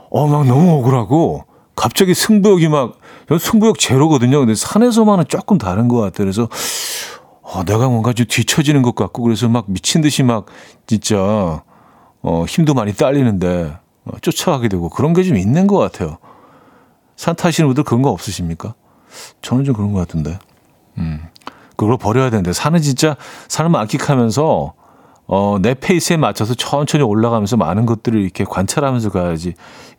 어 0.09 0.27
막 0.27 0.45
너무 0.45 0.71
억울하고 0.79 1.45
갑자기 1.75 2.13
승부욕이 2.13 2.67
막 2.67 2.99
승부욕 3.39 3.79
제로거든요. 3.79 4.39
근데 4.39 4.53
산에서만은 4.53 5.25
조금 5.27 5.57
다른 5.57 5.87
것 5.87 5.97
같아요. 5.97 6.25
그래서 6.25 6.47
어, 7.41 7.63
내가 7.63 7.87
뭔가 7.89 8.13
좀 8.13 8.25
뒤처지는 8.29 8.81
것 8.83 8.95
같고 8.95 9.23
그래서 9.23 9.47
막 9.49 9.65
미친 9.67 10.01
듯이 10.01 10.23
막 10.23 10.45
진짜 10.87 11.63
어, 12.21 12.45
힘도 12.47 12.73
많이 12.73 12.93
딸리는데 12.93 13.77
어, 14.05 14.11
쫓아가게 14.21 14.67
되고 14.69 14.89
그런 14.89 15.13
게 15.13 15.23
좀 15.23 15.37
있는 15.37 15.67
것 15.67 15.77
같아요. 15.77 16.17
산 17.15 17.35
타시는 17.35 17.69
분들 17.69 17.83
그런 17.85 18.01
거 18.01 18.09
없으십니까? 18.09 18.73
저는 19.41 19.63
좀 19.65 19.73
그런 19.75 19.93
것 19.93 19.99
같은데. 19.99 20.37
음. 20.97 21.21
그걸 21.83 21.97
버려야 21.97 22.29
되는데 22.29 22.53
산은 22.53 22.81
진짜 22.81 23.15
산을 23.47 23.69
만끽하면서 23.69 24.73
어, 25.25 25.57
내 25.61 25.73
페이스에 25.73 26.17
맞춰서 26.17 26.53
천천히 26.53 27.03
올라가면서 27.03 27.57
많은 27.57 27.85
것들을 27.85 28.19
이렇게 28.19 28.43
관찰하면서 28.43 29.09
가야지 29.09 29.53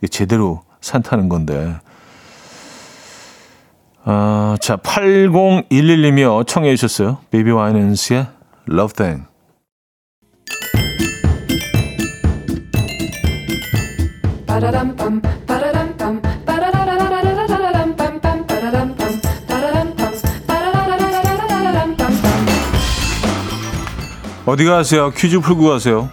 제대로 0.09 0.61
산 0.81 1.01
타는 1.01 1.29
건데. 1.29 1.77
아, 4.03 4.55
자, 4.61 4.77
8011님이요. 4.77 6.45
청해 6.45 6.75
주셨어요. 6.75 7.17
비비 7.31 7.49
와이넌스의 7.49 8.27
Love 8.69 8.93
Thang. 8.93 9.23
어디 24.45 24.63
가세요? 24.65 25.11
퀴즈 25.11 25.39
풀고 25.39 25.67
가세요. 25.69 26.09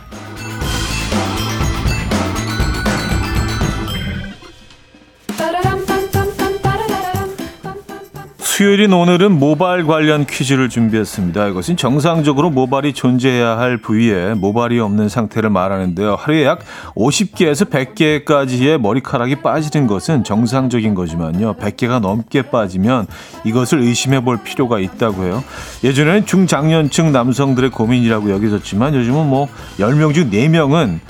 수요일인 8.62 8.92
오늘은 8.92 9.40
모발 9.40 9.84
관련 9.84 10.24
퀴즈를 10.24 10.68
준비했습니다. 10.68 11.48
이것은 11.48 11.76
정상적으로 11.76 12.48
모발이 12.48 12.92
존재해야 12.92 13.58
할 13.58 13.78
부위에 13.78 14.34
모발이 14.34 14.78
없는 14.78 15.08
상태를 15.08 15.50
말하는데요. 15.50 16.14
하루에 16.14 16.44
약 16.44 16.60
50개에서 16.94 17.68
100개까지의 17.68 18.78
머리카락이 18.78 19.42
빠지는 19.42 19.88
것은 19.88 20.22
정상적인 20.22 20.94
거지만요. 20.94 21.54
100개가 21.54 21.98
넘게 21.98 22.42
빠지면 22.42 23.08
이것을 23.44 23.80
의심해 23.80 24.20
볼 24.20 24.44
필요가 24.44 24.78
있다고 24.78 25.24
해요. 25.24 25.42
예전에는 25.82 26.24
중장년층 26.24 27.10
남성들의 27.10 27.70
고민이라고 27.70 28.30
여겨졌지만 28.30 28.94
요즘은 28.94 29.28
뭐 29.28 29.48
10명 29.78 30.14
중 30.14 30.30
4명은 30.30 31.00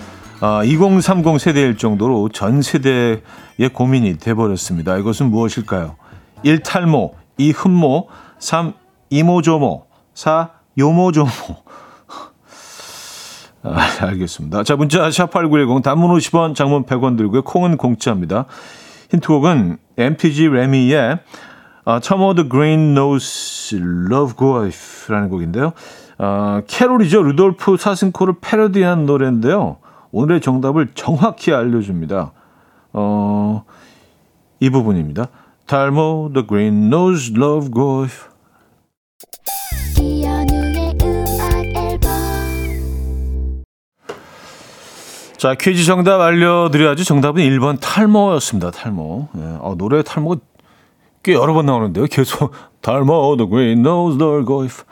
2030 0.64 1.38
세대일 1.38 1.76
정도로 1.76 2.30
전 2.30 2.62
세대의 2.62 3.20
고민이 3.74 4.16
돼버렸습니다. 4.16 4.96
이것은 4.96 5.26
무엇일까요? 5.26 5.96
1. 6.44 6.62
탈모, 6.64 7.14
2. 7.38 7.52
흠모, 7.52 8.08
3. 8.38 8.74
이모조모, 9.10 9.86
4. 10.14 10.50
요모조모. 10.78 11.30
아, 13.64 13.88
알겠습니다. 14.00 14.64
자, 14.64 14.76
문자 14.76 15.08
샵8910 15.08 15.82
단문 15.82 16.10
50원, 16.16 16.54
장문 16.54 16.84
100원 16.84 17.16
들고요. 17.16 17.42
콩은 17.42 17.76
공짜입니다. 17.76 18.46
힌트곡은 19.10 19.78
MTG 19.96 20.48
레미의 20.48 21.18
uh, 21.86 22.00
Tom 22.00 22.34
the 22.34 22.48
Green 22.48 22.92
Nose 22.92 23.78
Love 23.78 24.34
Goif라는 24.36 25.28
곡인데요. 25.28 25.72
어, 26.18 26.60
캐롤이죠. 26.66 27.22
루돌프 27.22 27.76
사슴코를 27.76 28.34
패러디한 28.40 29.06
노래인데요. 29.06 29.78
오늘의 30.12 30.40
정답을 30.40 30.92
정확히 30.94 31.52
알려줍니다. 31.52 32.32
어, 32.92 33.64
이 34.60 34.70
부분입니다. 34.70 35.26
탈모, 35.66 36.30
The 36.34 36.46
Green 36.46 36.86
Nose, 36.86 37.32
Love 37.34 37.70
Golf. 37.72 38.32
자, 45.36 45.54
퀴즈 45.56 45.84
정답 45.84 46.20
알려드려야죠. 46.20 47.02
정답은 47.02 47.42
1번 47.42 47.78
탈모였습니다. 47.80 48.70
탈모. 48.70 49.28
예, 49.36 49.40
어, 49.60 49.74
노래 49.76 50.02
탈모 50.02 50.36
꽤 51.24 51.34
여러 51.34 51.52
번 51.52 51.66
나오는데요. 51.66 52.06
계속 52.06 52.52
탈모, 52.80 53.36
The 53.36 53.48
Green 53.48 53.78
Nose, 53.80 54.18
Love 54.20 54.44
Golf. 54.46 54.84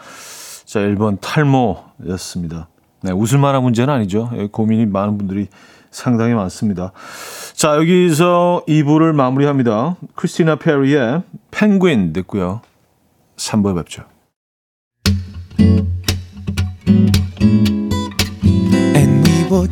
자, 0.64 0.80
1번 0.80 1.18
탈모였습니다. 1.20 2.68
네, 3.02 3.12
웃을 3.12 3.38
만한 3.38 3.62
문제는 3.62 3.94
아니죠. 3.94 4.30
예, 4.34 4.48
고민이 4.48 4.86
많은 4.86 5.18
분들이 5.18 5.48
상당히 5.90 6.34
많습니다. 6.34 6.92
자, 7.54 7.76
여기서 7.76 8.62
2부를 8.68 9.12
마무리합니다. 9.12 9.96
크리스티나 10.14 10.56
페리의 10.56 11.22
펭귄 11.50 12.12
듣고요. 12.12 12.62
3부에 13.36 13.74
뵙죠. 13.76 14.04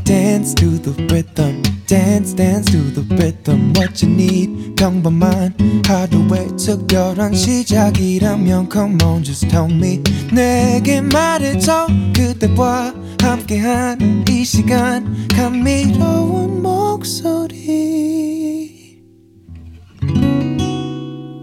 Dance 0.09 0.55
to 0.55 0.79
the 0.79 1.07
rhythm. 1.09 1.68
Dance 1.89 2.35
dance 2.37 2.71
to 2.71 2.93
the 2.93 3.03
rhythm 3.17 3.73
what 3.75 4.05
you 4.05 4.13
need. 4.15 4.75
평범한 4.77 5.55
하루의 5.87 6.49
특별한 6.59 7.35
시작이라면 7.35 8.69
come 8.71 9.03
on 9.03 9.25
just 9.25 9.49
tell 9.49 9.73
me. 9.73 10.03
내게 10.31 11.01
말해줘 11.01 11.87
그대와 12.15 12.93
함께한 13.23 14.27
이 14.29 14.45
시간. 14.45 15.27
감미로운 15.35 16.63
목소리. 16.63 17.59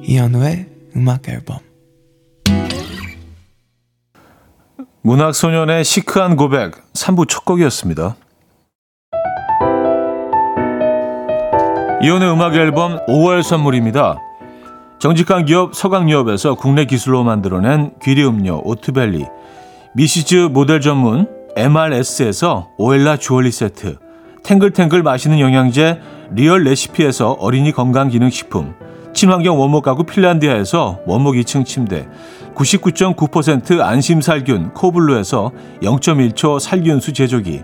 이현우의 0.03 0.67
음악 0.95 1.27
앨범. 1.27 1.57
문학소년의 5.01 5.83
시크한 5.83 6.35
고백 6.35 6.75
3부 6.93 7.27
첫 7.27 7.45
곡이었습니다. 7.45 8.15
이현우의 12.05 12.31
음악 12.31 12.53
앨범 12.53 13.03
5월 13.07 13.41
선물입니다. 13.41 14.21
정직한 14.99 15.43
기업 15.43 15.73
서강유업에서 15.73 16.53
국내 16.53 16.85
기술로 16.85 17.23
만들어낸 17.23 17.93
귀리 18.03 18.23
음료 18.23 18.61
오트벨리, 18.63 19.25
미시즈 19.95 20.49
모델 20.51 20.81
전문 20.81 21.27
MRS에서 21.55 22.69
오엘라 22.77 23.17
주얼리 23.17 23.51
세트, 23.51 23.97
탱글탱글 24.43 25.01
마시는 25.01 25.39
영양제 25.39 25.99
리얼 26.29 26.63
레시피에서 26.65 27.37
어린이 27.39 27.71
건강기능식품, 27.71 28.75
친환경 29.15 29.59
원목 29.59 29.83
가구 29.83 30.03
핀란디아에서 30.03 30.99
원목 31.07 31.33
2층 31.37 31.65
침대, 31.65 32.07
99.9% 32.53 33.81
안심살균 33.81 34.73
코블루에서 34.75 35.51
0.1초 35.81 36.59
살균수 36.59 37.13
제조기, 37.13 37.63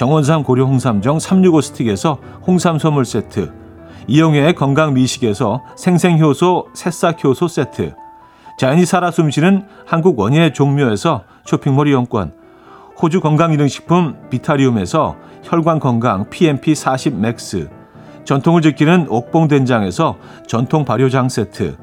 정원삼 0.00 0.44
고려 0.44 0.64
홍삼정 0.64 1.18
365 1.18 1.60
스틱에서 1.60 2.16
홍삼 2.46 2.78
선물 2.78 3.04
세트 3.04 3.52
이영애의 4.08 4.54
건강 4.54 4.94
미식에서 4.94 5.60
생생효소 5.76 6.68
새싹효소 6.72 7.48
세트 7.48 7.94
자연이 8.58 8.86
살아 8.86 9.10
숨쉬는 9.10 9.66
한국 9.84 10.18
원예 10.18 10.54
종묘에서 10.54 11.24
쇼핑몰 11.44 11.88
이용권 11.88 12.32
호주 13.02 13.20
건강기능식품 13.20 14.30
비타리움에서 14.30 15.16
혈관 15.42 15.80
건강 15.80 16.30
PMP40 16.30 17.16
맥스 17.16 17.68
전통을 18.24 18.62
지키는 18.62 19.04
옥봉 19.10 19.48
된장에서 19.48 20.16
전통 20.46 20.86
발효장 20.86 21.28
세트 21.28 21.76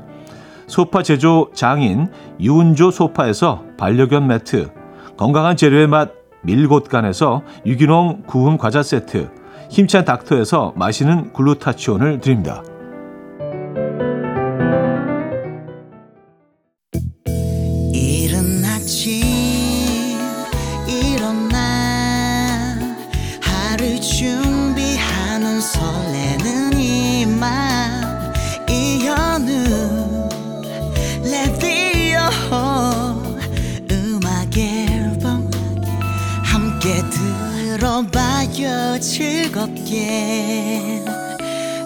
소파 0.65 1.03
제조 1.03 1.51
장인 1.53 2.07
유운조 2.39 2.89
소파에서 2.89 3.63
반려견 3.77 4.25
매트 4.25 4.71
건강한 5.17 5.55
재료의 5.55 5.85
맛 5.85 6.16
밀곳간에서 6.47 7.43
유기농 7.65 8.23
구운 8.25 8.57
과자 8.57 8.81
세트 8.81 9.29
힘찬 9.69 10.05
닥터에서 10.05 10.73
마시는 10.77 11.33
글루타치온을 11.33 12.21
드립니다. 12.21 12.63
즐겁게. 39.47 41.03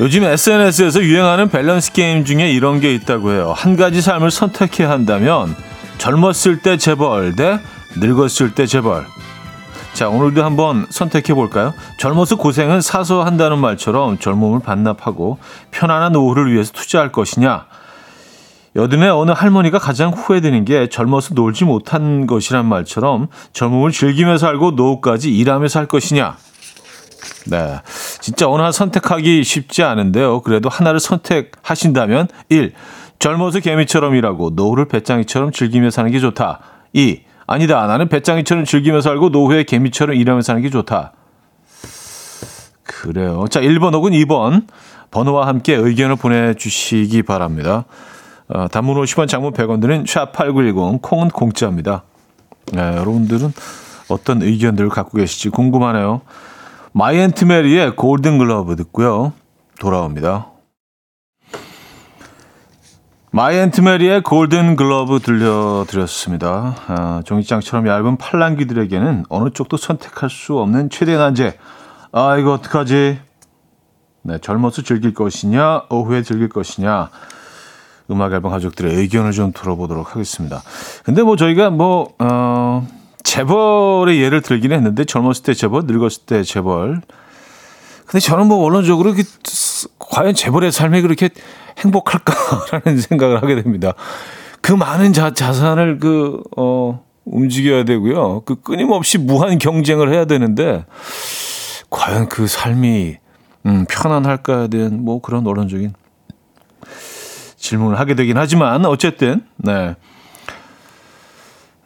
요즘 0.00 0.24
SNS에서 0.24 1.02
유행하는 1.02 1.50
밸런스 1.50 1.92
게임 1.92 2.24
중에 2.24 2.50
이런 2.50 2.80
게 2.80 2.94
있다고 2.94 3.32
해요. 3.32 3.52
한 3.54 3.76
가지 3.76 4.00
삶을 4.00 4.30
선택해야 4.30 4.88
한다면 4.88 5.54
젊었을 5.98 6.62
때 6.62 6.78
재벌 6.78 7.36
대 7.36 7.60
늙었을 7.98 8.54
때 8.54 8.64
재벌. 8.64 9.04
자, 9.92 10.08
오늘도 10.08 10.42
한번 10.42 10.86
선택해 10.88 11.34
볼까요? 11.34 11.74
젊어서 11.98 12.36
고생은 12.36 12.80
사서 12.80 13.24
한다는 13.24 13.58
말처럼 13.58 14.18
젊음을 14.18 14.60
반납하고 14.60 15.36
편안한 15.70 16.12
노후를 16.12 16.50
위해서 16.50 16.72
투자할 16.72 17.12
것이냐? 17.12 17.66
여든의 18.76 19.10
어느 19.10 19.32
할머니가 19.32 19.78
가장 19.78 20.12
후회되는 20.12 20.64
게 20.64 20.88
젊어서 20.88 21.34
놀지 21.34 21.66
못한 21.66 22.26
것이란 22.26 22.64
말처럼 22.64 23.28
젊음을 23.52 23.90
즐기며 23.90 24.38
살고 24.38 24.70
노후까지 24.70 25.30
일하며 25.36 25.68
살 25.68 25.84
것이냐? 25.84 26.38
네. 27.46 27.80
진짜 28.20 28.48
어느 28.48 28.60
하나 28.60 28.72
선택하기 28.72 29.44
쉽지 29.44 29.82
않은데요. 29.82 30.42
그래도 30.42 30.68
하나를 30.68 31.00
선택하신다면 31.00 32.28
1. 32.48 32.72
젊어서 33.18 33.60
개미처럼 33.60 34.14
일하고 34.14 34.50
노후를 34.50 34.86
배짱이처럼 34.86 35.52
즐기며 35.52 35.90
사는 35.90 36.10
게 36.10 36.18
좋다. 36.20 36.60
2. 36.92 37.20
아니다. 37.46 37.86
나는 37.86 38.08
배짱이처럼 38.08 38.64
즐기며 38.64 39.00
살고 39.00 39.28
노후에 39.30 39.64
개미처럼 39.64 40.16
일하며 40.16 40.42
사는 40.42 40.62
게 40.62 40.70
좋다. 40.70 41.12
그래요. 42.82 43.44
자, 43.50 43.60
1번 43.60 43.94
혹은 43.94 44.12
2번 44.12 44.66
번호와 45.10 45.46
함께 45.46 45.74
의견을 45.74 46.16
보내주시기 46.16 47.22
바랍니다. 47.22 47.84
어, 48.48 48.68
단문 48.68 48.96
50원, 48.96 49.28
장문 49.28 49.52
100원 49.52 49.80
드는 49.80 50.04
샵8910 50.04 51.02
콩은 51.02 51.28
공짜입니다. 51.28 52.02
네, 52.72 52.80
여러분들은 52.80 53.52
어떤 54.08 54.42
의견들을 54.42 54.90
갖고 54.90 55.18
계실지 55.18 55.50
궁금하네요. 55.50 56.22
마이 56.92 57.09
앤트 57.09 57.44
메리의 57.44 57.94
골든 57.94 58.38
글러브 58.38 58.74
듣고요. 58.76 59.32
돌아옵니다. 59.78 60.48
마이 63.30 63.47
앤트 63.47 63.82
메리의 63.82 64.24
골든 64.24 64.74
글러브 64.74 65.20
들려드렸습니다. 65.20 66.74
아, 66.88 67.22
종이장처럼 67.24 67.86
얇은 67.86 68.16
팔랑귀들에게는 68.16 69.26
어느 69.28 69.50
쪽도 69.50 69.76
선택할 69.76 70.30
수 70.30 70.58
없는 70.58 70.90
최대 70.90 71.16
난제. 71.16 71.56
아, 72.10 72.36
이거 72.38 72.54
어떡하지? 72.54 73.20
네, 74.22 74.38
젊어서 74.38 74.82
즐길 74.82 75.14
것이냐, 75.14 75.84
노후에 75.90 76.22
즐길 76.22 76.48
것이냐. 76.48 77.08
음악 78.10 78.32
앨범 78.32 78.50
가족들의 78.50 78.96
의견을 78.96 79.30
좀 79.30 79.52
들어보도록 79.52 80.16
하겠습니다. 80.16 80.60
근데 81.04 81.22
뭐 81.22 81.36
저희가 81.36 81.70
뭐, 81.70 82.12
어, 82.18 82.84
재벌의 83.24 84.20
예를 84.20 84.40
들긴 84.42 84.72
했는데 84.72 85.04
젊었을 85.04 85.42
때 85.42 85.54
재벌, 85.54 85.82
늙었을 85.86 86.22
때 86.26 86.42
재벌. 86.42 87.00
근데 88.06 88.18
저는 88.20 88.46
뭐 88.46 88.58
원론적으로 88.58 89.14
그, 89.14 89.22
과연 89.98 90.34
재벌의 90.34 90.72
삶이 90.72 91.00
그렇게 91.02 91.30
행복할까라는 91.78 93.00
생각을 93.08 93.42
하게 93.42 93.62
됩니다. 93.62 93.94
그 94.60 94.72
많은 94.72 95.12
자, 95.12 95.32
자산을 95.32 95.98
그, 95.98 96.42
어, 96.56 97.04
움직여야 97.24 97.84
되고요. 97.84 98.42
그 98.44 98.56
끊임없이 98.56 99.18
무한 99.18 99.58
경쟁을 99.58 100.12
해야 100.12 100.24
되는데, 100.24 100.84
과연 101.88 102.28
그 102.28 102.46
삶이, 102.46 103.16
음, 103.66 103.86
편안할까에 103.88 104.68
대한 104.68 105.04
뭐 105.04 105.20
그런 105.20 105.46
원론적인 105.46 105.94
질문을 107.56 107.98
하게 107.98 108.14
되긴 108.14 108.36
하지만, 108.36 108.84
어쨌든, 108.86 109.44
네. 109.56 109.94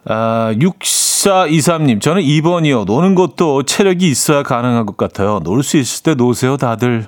아, 0.05 0.53
6423님, 1.29 1.99
저는 2.01 2.21
2번이요. 2.21 2.85
노는 2.85 3.15
것도 3.15 3.63
체력이 3.63 4.07
있어야 4.07 4.43
가능한 4.43 4.85
것 4.85 4.95
같아요. 4.95 5.39
놀 5.43 5.63
수 5.63 5.77
있을 5.77 6.03
때 6.03 6.13
노세요, 6.13 6.55
다들. 6.55 7.07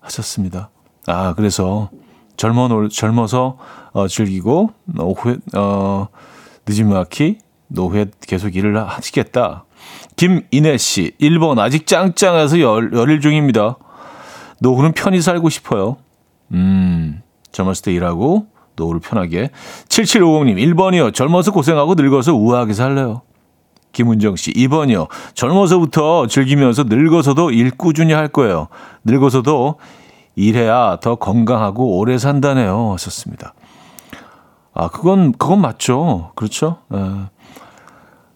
하셨습니다. 0.00 0.70
아, 1.06 1.34
그래서 1.34 1.90
젊어 2.38 2.68
놀, 2.68 2.88
젊어서 2.88 3.58
어, 3.92 4.08
즐기고, 4.08 4.70
오후에, 4.98 5.36
어, 5.54 6.08
늦지막히 6.66 7.38
노후에 7.68 8.06
계속 8.26 8.56
일을 8.56 8.78
하시겠다. 8.88 9.64
김인혜 10.16 10.78
씨, 10.78 11.12
1번, 11.20 11.58
아직 11.58 11.86
짱짱해서 11.86 12.60
열, 12.60 12.92
열일 12.94 13.20
중입니다. 13.20 13.76
노후는 14.60 14.92
편히 14.92 15.20
살고 15.20 15.50
싶어요. 15.50 15.98
음, 16.52 17.20
젊었을 17.52 17.84
때 17.84 17.92
일하고, 17.92 18.46
노후를 18.76 19.00
편하게. 19.00 19.50
7750님, 19.88 20.56
1번이요. 20.56 21.12
젊어서 21.12 21.52
고생하고 21.52 21.94
늙어서 21.96 22.32
우아하게 22.34 22.72
살래요. 22.72 23.22
김은정 23.98 24.36
씨, 24.36 24.52
2번이요. 24.52 25.08
젊어서부터 25.34 26.28
즐기면서 26.28 26.84
늙어서도 26.84 27.50
일 27.50 27.72
꾸준히 27.72 28.12
할 28.12 28.28
거예요. 28.28 28.68
늙어서도 29.04 29.74
일해야 30.36 30.98
더 31.00 31.16
건강하고 31.16 31.98
오래 31.98 32.16
산다네요. 32.16 32.92
하셨습니다. 32.92 33.54
아, 34.72 34.86
그건, 34.88 35.32
그건 35.32 35.60
맞죠. 35.60 36.30
그렇죠. 36.36 36.78
에. 36.94 36.96
예. 36.96 37.02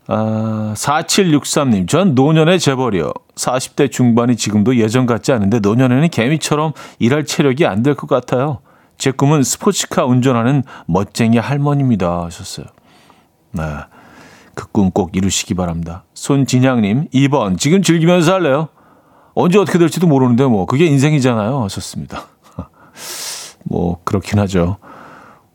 아, 0.09 0.75
4763님, 0.77 1.87
전 1.88 2.16
노년의 2.16 2.59
재벌이요. 2.59 3.12
40대 3.37 3.88
중반이 3.92 4.35
지금도 4.35 4.77
예전 4.79 5.07
같지 5.07 5.31
않은데 5.31 5.61
노년에는 5.61 6.09
개미처럼 6.09 6.72
일할 6.98 7.25
체력이 7.25 7.66
안 7.66 7.85
될 7.85 7.94
것 7.94 8.09
같아요. 8.09 8.59
제 8.98 9.12
꿈은 9.12 9.44
스포츠카 9.44 10.05
운전하는 10.07 10.64
멋쟁이 10.87 11.38
할머니입니다. 11.38 12.25
하셨어요. 12.25 12.66
네. 13.53 13.62
그 14.55 14.69
꿈 14.73 14.91
꼭 14.91 15.17
이루시기 15.17 15.55
바랍니다. 15.55 16.05
손진양님, 16.15 17.09
2번, 17.09 17.59
지금 17.59 17.83
즐기면서 17.83 18.35
할래요? 18.35 18.69
언제 19.35 19.59
어떻게 19.59 19.79
될지도 19.79 20.07
모르는데 20.07 20.45
뭐, 20.45 20.67
그게 20.67 20.87
인생이잖아요. 20.87 21.62
하셨습니다. 21.65 22.25
뭐, 23.65 23.99
그렇긴 24.05 24.38
하죠. 24.41 24.77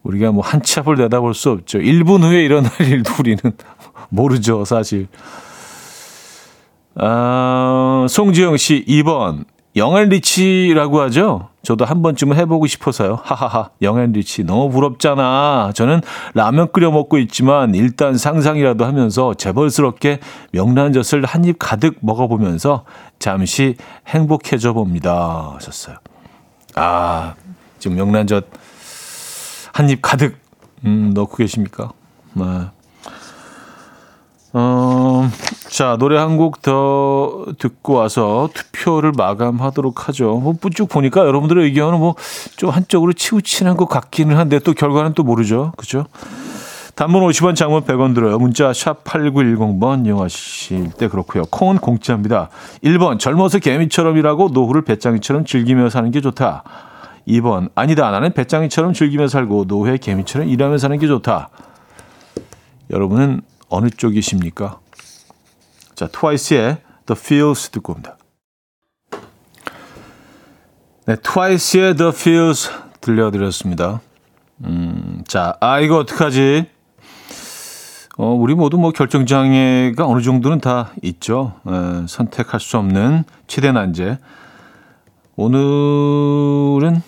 우리가 0.03 0.31
뭐 0.31 0.43
한치 0.43 0.79
앞을 0.79 0.95
내다볼 0.95 1.33
수 1.33 1.51
없죠. 1.51 1.79
1분 1.79 2.23
후에 2.23 2.43
일어날 2.43 2.71
일도 2.79 3.13
우리는 3.19 3.39
모르죠, 4.09 4.65
사실. 4.65 5.07
아, 6.95 8.05
송지영 8.09 8.57
씨 8.57 8.83
2번. 8.87 9.45
영앤 9.77 10.09
리치라고 10.09 11.01
하죠? 11.01 11.49
저도 11.61 11.85
한 11.85 12.01
번쯤은 12.01 12.35
해보고 12.37 12.65
싶어서요. 12.67 13.19
하하하. 13.23 13.69
영앤 13.81 14.11
리치. 14.11 14.43
너무 14.43 14.69
부럽잖아. 14.71 15.71
저는 15.75 16.01
라면 16.33 16.71
끓여 16.71 16.89
먹고 16.91 17.17
있지만 17.19 17.75
일단 17.75 18.17
상상이라도 18.17 18.85
하면서 18.85 19.33
재벌스럽게 19.35 20.19
명란젓을 20.51 21.25
한 21.25 21.45
입 21.45 21.57
가득 21.59 21.97
먹어보면서 22.01 22.85
잠시 23.19 23.75
행복해져 24.07 24.73
봅니다. 24.73 25.51
하셨어요. 25.55 25.97
아, 26.75 27.35
지금 27.79 27.97
명란젓 27.97 28.47
한 29.73 29.89
입 29.89 30.01
가득, 30.01 30.39
음, 30.85 31.11
넣고 31.13 31.35
계십니까? 31.37 31.91
네. 32.33 32.43
어, 34.59 35.29
자, 35.69 35.97
노래 35.99 36.17
한 36.17 36.35
곡 36.37 36.63
더 36.63 37.45
듣고 37.59 37.93
와서 37.93 38.49
투표를 38.55 39.11
마감하도록 39.15 40.07
하죠. 40.07 40.37
뭐, 40.37 40.55
쭉 40.73 40.89
보니까 40.89 41.21
여러분들의 41.27 41.63
의견은 41.65 41.99
뭐, 41.99 42.15
좀 42.55 42.71
한쪽으로 42.71 43.13
치우치는 43.13 43.77
것 43.77 43.87
같기는 43.87 44.35
한데, 44.35 44.57
또 44.59 44.73
결과는 44.73 45.13
또 45.13 45.21
모르죠. 45.23 45.73
그죠? 45.77 46.07
단문 46.95 47.21
50원, 47.21 47.55
장문 47.55 47.83
100원 47.83 48.15
들어요. 48.15 48.39
문자 48.39 48.73
샵 48.73 49.03
8910번 49.03 50.07
이용하실 50.07 50.93
때 50.97 51.07
그렇고요. 51.07 51.43
콩은 51.51 51.77
공짜입니다. 51.77 52.49
1번, 52.83 53.19
젊어서 53.19 53.59
개미처럼 53.59 54.17
일하고 54.17 54.49
노후를 54.51 54.81
배짱이처럼 54.81 55.45
즐기며 55.45 55.89
사는 55.91 56.09
게 56.09 56.19
좋다. 56.21 56.63
2번, 57.27 57.69
아니다. 57.75 58.09
나는 58.09 58.33
배짱이처럼 58.33 58.93
즐기며 58.93 59.27
살고 59.27 59.65
노후에 59.67 59.97
개미처럼 59.97 60.47
일하며 60.49 60.79
사는 60.79 60.97
게 60.97 61.05
좋다. 61.05 61.49
여러분은 62.89 63.41
어느 63.69 63.89
쪽이십니까? 63.89 64.79
자, 65.95 66.07
트와이스의 66.07 66.77
The 67.05 67.19
Feels 67.19 67.69
듣고 67.69 67.93
옵니다. 67.93 68.17
네, 71.05 71.15
트와이스의 71.15 71.95
The 71.95 72.11
Feels 72.13 72.69
들려드렸습니다. 73.01 74.01
음, 74.65 75.23
자, 75.27 75.55
아, 75.61 75.79
이거 75.79 75.97
어떡하지? 75.99 76.69
어, 78.17 78.33
우리 78.33 78.55
모두 78.55 78.77
뭐 78.77 78.91
결정장애가 78.91 80.05
어느 80.05 80.21
정도는 80.21 80.59
다 80.59 80.91
있죠. 81.03 81.53
에, 81.67 82.07
선택할 82.07 82.59
수 82.59 82.77
없는 82.77 83.23
최대 83.45 83.71
난제. 83.71 84.17
오늘은, 85.35 87.01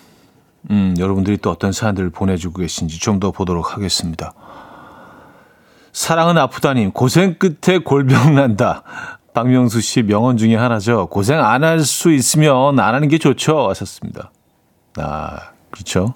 음, 0.70 0.94
여러분들이 0.98 1.38
또 1.38 1.50
어떤 1.50 1.72
사연들을 1.72 2.10
보내주고 2.10 2.60
계신지 2.60 3.00
좀 3.00 3.18
더 3.18 3.32
보도록 3.32 3.74
하겠습니다. 3.74 4.32
사랑은 5.92 6.38
아프다님, 6.38 6.92
고생 6.92 7.34
끝에 7.34 7.78
골병 7.78 8.34
난다. 8.34 8.82
박명수 9.34 9.80
씨 9.80 10.02
명언 10.02 10.36
중에 10.36 10.56
하나죠. 10.56 11.06
고생 11.08 11.40
안 11.44 11.62
할 11.64 11.80
수 11.84 12.10
있으면 12.12 12.78
안 12.80 12.94
하는 12.94 13.08
게 13.08 13.18
좋죠. 13.18 13.68
하셨습니다. 13.70 14.30
아, 14.96 15.38
그렇죠. 15.70 16.14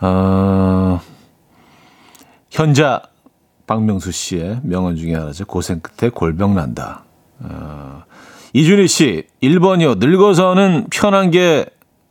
어, 0.00 1.00
현자 2.50 3.02
박명수 3.66 4.12
씨의 4.12 4.60
명언 4.62 4.96
중에 4.96 5.14
하나죠. 5.14 5.44
고생 5.46 5.80
끝에 5.80 6.10
골병 6.10 6.54
난다. 6.54 7.04
어, 7.40 8.02
이준희 8.52 8.88
씨, 8.88 9.24
1번이요. 9.42 9.98
늙어서는 9.98 10.86
편한 10.90 11.30
게, 11.30 11.66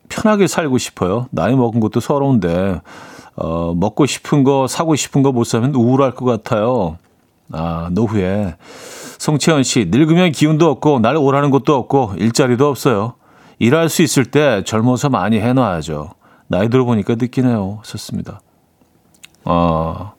편하게 0.10 0.47
살고 0.47 0.78
싶어요. 0.78 1.28
나이 1.32 1.56
먹은 1.56 1.80
것도 1.80 2.00
서러운데, 2.00 2.82
어, 3.38 3.73
먹고 3.76 4.06
싶은 4.06 4.43
거, 4.43 4.67
사고 4.67 4.95
싶은 4.95 5.21
거 5.23 5.32
못 5.32 5.43
사면 5.45 5.73
우울할 5.76 6.12
것 6.12 6.26
같아요. 6.26 6.97
아, 7.52 7.89
노후에. 7.91 8.56
송채연 9.19 9.63
씨, 9.63 9.86
늙으면 9.89 10.32
기운도 10.32 10.69
없고, 10.69 11.00
날 11.00 11.15
오라는 11.15 11.50
것도 11.52 11.76
없고, 11.76 12.13
일자리도 12.17 12.67
없어요. 12.67 13.13
일할 13.60 13.89
수 13.89 14.02
있을 14.04 14.26
때 14.26 14.63
젊어서 14.65 15.10
많이 15.10 15.39
해놔야죠. 15.39 16.12
나이 16.47 16.69
들어보니까 16.69 17.15
느끼네요. 17.15 17.80
썼습니다. 17.84 18.41
어, 19.45 20.13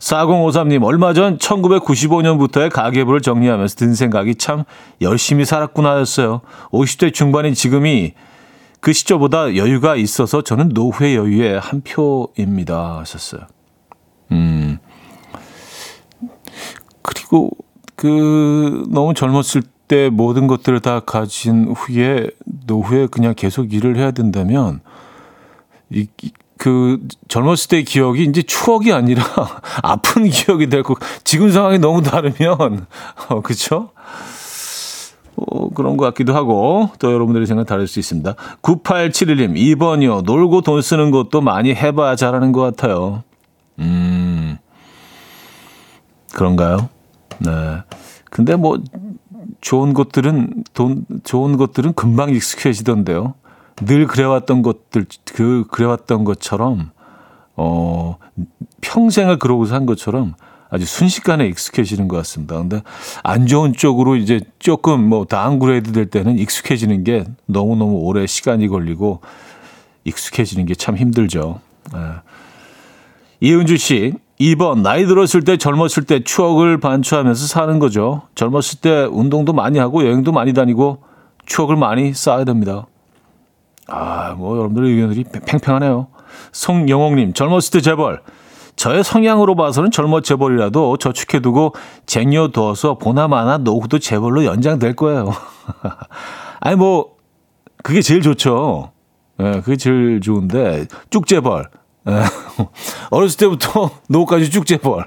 4053님, 0.00 0.82
얼마 0.82 1.12
전 1.12 1.38
1995년부터의 1.38 2.70
가계부를 2.70 3.20
정리하면서 3.20 3.76
든 3.76 3.94
생각이 3.94 4.34
참 4.36 4.64
열심히 5.00 5.44
살았구나 5.44 6.00
였어요. 6.00 6.40
50대 6.72 7.12
중반인 7.12 7.54
지금이 7.54 8.14
그 8.80 8.92
시절보다 8.92 9.56
여유가 9.56 9.96
있어서 9.96 10.42
저는 10.42 10.70
노후의 10.70 11.16
여유의 11.16 11.60
한 11.60 11.82
표입니다. 11.82 12.98
하셨어요. 12.98 13.42
음. 14.32 14.78
그리고 17.02 17.50
그 17.94 18.86
너무 18.90 19.12
젊었을 19.14 19.62
때 19.86 20.08
모든 20.08 20.46
것들을 20.46 20.80
다 20.80 21.00
가진 21.00 21.74
후에 21.76 22.30
노후에 22.66 23.06
그냥 23.08 23.34
계속 23.36 23.74
일을 23.74 23.96
해야 23.98 24.12
된다면 24.12 24.80
이, 25.90 26.08
그 26.56 27.00
젊었을 27.28 27.68
때의 27.68 27.84
기억이 27.84 28.24
이제 28.24 28.42
추억이 28.42 28.92
아니라 28.92 29.24
아픈 29.82 30.28
기억이 30.28 30.68
될 30.68 30.82
거. 30.82 30.94
지금 31.24 31.50
상황이 31.50 31.78
너무 31.78 32.02
다르면 32.02 32.86
어 33.28 33.40
그렇죠? 33.40 33.90
어, 35.48 35.70
그런 35.70 35.96
것 35.96 36.04
같기도 36.06 36.34
하고 36.34 36.90
또 36.98 37.12
여러분들의 37.12 37.46
생각 37.46 37.66
다를 37.66 37.86
수 37.86 37.98
있습니다. 37.98 38.34
9871님 38.62 39.54
2번이요. 39.54 40.24
놀고 40.24 40.60
돈 40.62 40.82
쓰는 40.82 41.10
것도 41.10 41.40
많이 41.40 41.74
해봐야 41.74 42.16
잘하는 42.16 42.52
것 42.52 42.60
같아요. 42.60 43.22
음 43.78 44.58
그런가요? 46.34 46.88
네. 47.38 47.50
근데 48.30 48.56
뭐 48.56 48.78
좋은 49.60 49.94
것들은 49.94 50.64
돈 50.74 51.04
좋은 51.24 51.56
것들은 51.56 51.94
금방 51.94 52.30
익숙해지던데요. 52.30 53.34
늘 53.86 54.06
그래왔던 54.06 54.62
것들 54.62 55.06
그 55.34 55.64
그래왔던 55.70 56.24
것처럼 56.24 56.90
어 57.56 58.16
평생을 58.80 59.38
그러고 59.38 59.66
산 59.66 59.86
것처럼 59.86 60.34
아주 60.70 60.86
순식간에 60.86 61.46
익숙해지는 61.48 62.06
것 62.08 62.16
같습니다. 62.18 62.56
근데 62.58 62.82
안 63.22 63.46
좋은 63.46 63.72
쪽으로 63.72 64.16
이제 64.16 64.40
조금 64.58 65.02
뭐 65.08 65.24
downgrade 65.24 65.92
될 65.92 66.06
때는 66.06 66.38
익숙해지는 66.38 67.04
게 67.04 67.24
너무너무 67.46 67.96
오래 67.98 68.26
시간이 68.26 68.68
걸리고 68.68 69.20
익숙해지는 70.04 70.66
게 70.66 70.74
참 70.74 70.96
힘들죠. 70.96 71.60
네. 71.92 71.98
이은주 73.40 73.76
씨, 73.78 74.14
2번 74.38 74.80
나이 74.82 75.06
들었을 75.06 75.42
때 75.44 75.56
젊었을 75.56 76.04
때 76.06 76.22
추억을 76.22 76.78
반추하면서 76.78 77.46
사는 77.46 77.78
거죠. 77.78 78.22
젊었을 78.34 78.80
때 78.80 79.04
운동도 79.10 79.52
많이 79.52 79.78
하고 79.78 80.04
여행도 80.04 80.32
많이 80.32 80.52
다니고 80.52 81.02
추억을 81.46 81.76
많이 81.76 82.14
쌓아야 82.14 82.44
됩니다. 82.44 82.86
아, 83.88 84.34
뭐 84.38 84.56
여러분들의 84.56 84.92
의견들이 84.92 85.24
팽팽하네요. 85.46 86.06
송영옥님, 86.52 87.32
젊었을 87.34 87.72
때 87.72 87.80
재벌. 87.80 88.22
저의 88.80 89.04
성향으로 89.04 89.56
봐서는 89.56 89.90
젊어 89.90 90.22
재벌이라도 90.22 90.96
저축해두고 90.96 91.74
쟁여두어서 92.06 92.96
보나마나 92.96 93.58
노후도 93.58 93.98
재벌로 93.98 94.46
연장될 94.46 94.96
거예요. 94.96 95.34
아니 96.60 96.76
뭐 96.76 97.16
그게 97.82 98.00
제일 98.00 98.22
좋죠. 98.22 98.92
예, 99.38 99.42
네, 99.42 99.60
그게 99.60 99.76
제일 99.76 100.22
좋은데 100.22 100.86
쭉 101.10 101.26
재벌. 101.26 101.68
네. 102.06 102.22
어렸을 103.10 103.36
때부터 103.36 103.90
노후까지 104.08 104.50
쭉 104.50 104.64
재벌. 104.64 105.04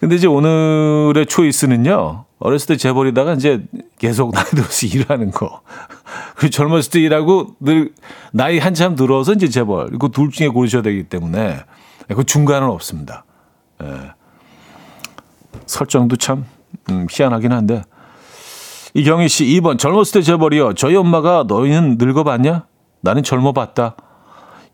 근데 0.00 0.16
이제 0.16 0.26
오늘의 0.26 1.26
초이스는요. 1.26 2.24
어렸을 2.38 2.68
때 2.68 2.76
재벌이다가 2.78 3.34
이제 3.34 3.62
계속 3.98 4.32
나이 4.32 4.46
들어서 4.46 4.86
일하는 4.88 5.32
거. 5.32 5.60
그리고 6.36 6.50
젊었을 6.50 6.92
때 6.92 7.00
일하고 7.00 7.56
늘 7.60 7.92
나이 8.32 8.58
한참 8.58 8.96
들어서 8.96 9.34
이제 9.34 9.48
재벌. 9.48 9.90
이거 9.92 10.08
둘 10.08 10.30
중에 10.30 10.48
고르셔야 10.48 10.80
되기 10.80 11.02
때문에 11.02 11.58
그 12.08 12.24
중간은 12.24 12.68
없습니다. 12.68 13.24
예. 13.82 14.12
설정도 15.66 16.16
참 16.16 16.44
음, 16.90 17.06
희한하긴 17.10 17.52
한데 17.52 17.82
이경희 18.94 19.28
씨 19.28 19.44
2번 19.46 19.78
젊었을 19.78 20.20
때 20.20 20.22
재벌이요. 20.22 20.74
저희 20.74 20.94
엄마가 20.96 21.44
너희는 21.48 21.96
늙어봤냐? 21.98 22.66
나는 23.00 23.22
젊어봤다. 23.22 23.96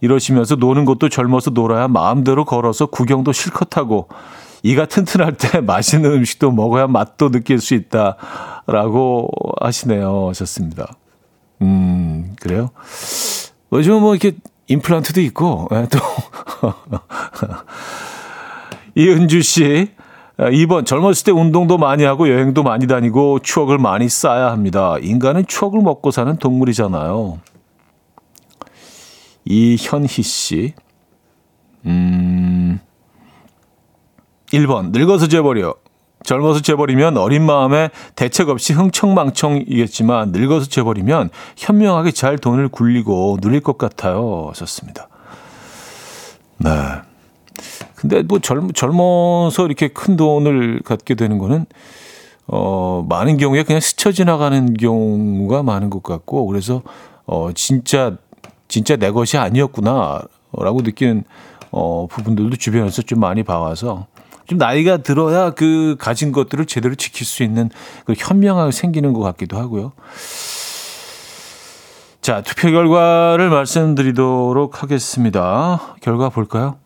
이러시면서 0.02 0.56
노는 0.56 0.84
것도 0.84 1.08
젊어서 1.08 1.50
놀아야 1.50 1.88
마음대로 1.88 2.44
걸어서 2.44 2.86
구경도 2.86 3.32
실컷 3.32 3.76
하고 3.76 4.08
이가 4.62 4.86
튼튼할 4.86 5.36
때 5.36 5.60
맛있는 5.62 6.10
음식도 6.12 6.52
먹어야 6.52 6.86
맛도 6.86 7.30
느낄 7.30 7.60
수 7.60 7.74
있다라고 7.74 9.28
하시네요. 9.60 10.28
하셨습니다. 10.28 10.94
음, 11.62 12.34
그래요? 12.40 12.70
요즘 13.72 14.00
뭐 14.00 14.14
이렇게 14.14 14.36
임플란트도 14.70 15.20
있고, 15.22 15.68
예, 15.72 15.86
또. 15.90 15.98
이은주 18.94 19.42
씨, 19.42 19.90
2번 20.38 20.86
젊었을 20.86 21.24
때 21.24 21.32
운동도 21.32 21.76
많이 21.76 22.04
하고 22.04 22.28
여행도 22.28 22.62
많이 22.62 22.86
다니고 22.86 23.40
추억을 23.40 23.78
많이 23.78 24.08
쌓아야 24.08 24.50
합니다. 24.52 24.96
인간은 25.00 25.46
추억을 25.46 25.82
먹고 25.82 26.12
사는 26.12 26.36
동물이잖아요. 26.36 27.40
이현희 29.44 30.08
씨. 30.22 30.74
음. 31.86 32.78
1번 34.52 34.90
늙어서 34.92 35.26
재버려. 35.28 35.74
젊어서 36.24 36.60
재버리면 36.60 37.16
어린 37.16 37.44
마음에 37.44 37.90
대책 38.14 38.48
없이 38.48 38.72
흥청망청이겠지만 38.72 40.32
늙어서 40.32 40.66
재버리면 40.66 41.30
현명하게 41.56 42.10
잘 42.12 42.38
돈을 42.38 42.68
굴리고 42.68 43.38
누릴 43.40 43.60
것 43.60 43.78
같아요. 43.78 44.48
하셨습니다. 44.50 45.08
네. 46.58 46.70
근데 47.94 48.22
뭐 48.22 48.38
젊, 48.38 48.72
젊어서 48.72 49.66
이렇게 49.66 49.88
큰 49.88 50.16
돈을 50.16 50.80
갖게 50.84 51.14
되는 51.14 51.38
거는 51.38 51.66
어, 52.46 53.06
많은 53.08 53.36
경우에 53.36 53.62
그냥 53.62 53.80
스쳐 53.80 54.10
지나가는 54.12 54.74
경우가 54.74 55.62
많은 55.62 55.90
것 55.90 56.02
같고 56.02 56.46
그래서 56.46 56.82
어, 57.26 57.50
진짜 57.54 58.16
진짜 58.68 58.96
내 58.96 59.10
것이 59.10 59.36
아니었구나라고 59.36 60.82
느끼는 60.82 61.24
어, 61.70 62.06
부분들도 62.10 62.56
주변에서 62.56 63.02
좀 63.02 63.20
많이 63.20 63.42
봐와서 63.42 64.06
좀 64.50 64.58
나이가 64.58 64.96
들어야 64.96 65.50
그 65.50 65.94
가진 66.00 66.32
것들을 66.32 66.66
제대로 66.66 66.96
지킬 66.96 67.24
수 67.24 67.44
있는 67.44 67.70
그 68.04 68.14
현명하게 68.18 68.72
생기는 68.72 69.12
것 69.12 69.20
같기도 69.20 69.56
하고요. 69.56 69.92
자, 72.20 72.42
투표 72.42 72.68
결과를 72.72 73.48
말씀드리도록 73.48 74.82
하겠습니다. 74.82 75.94
결과 76.02 76.30
볼까요? 76.30 76.78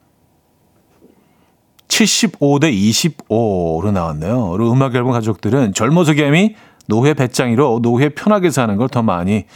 75대 1.88 2.70
25로 2.70 3.90
나왔네요. 3.92 4.50
그리고 4.50 4.70
음악 4.70 4.94
앨범 4.94 5.12
가족들은 5.12 5.72
젊어서 5.72 6.12
개미 6.12 6.56
노회 6.86 7.14
배짱이로 7.14 7.80
노회 7.80 8.10
편하게 8.10 8.50
사는 8.50 8.76
걸 8.76 8.88
더 8.88 9.02
많이 9.02 9.46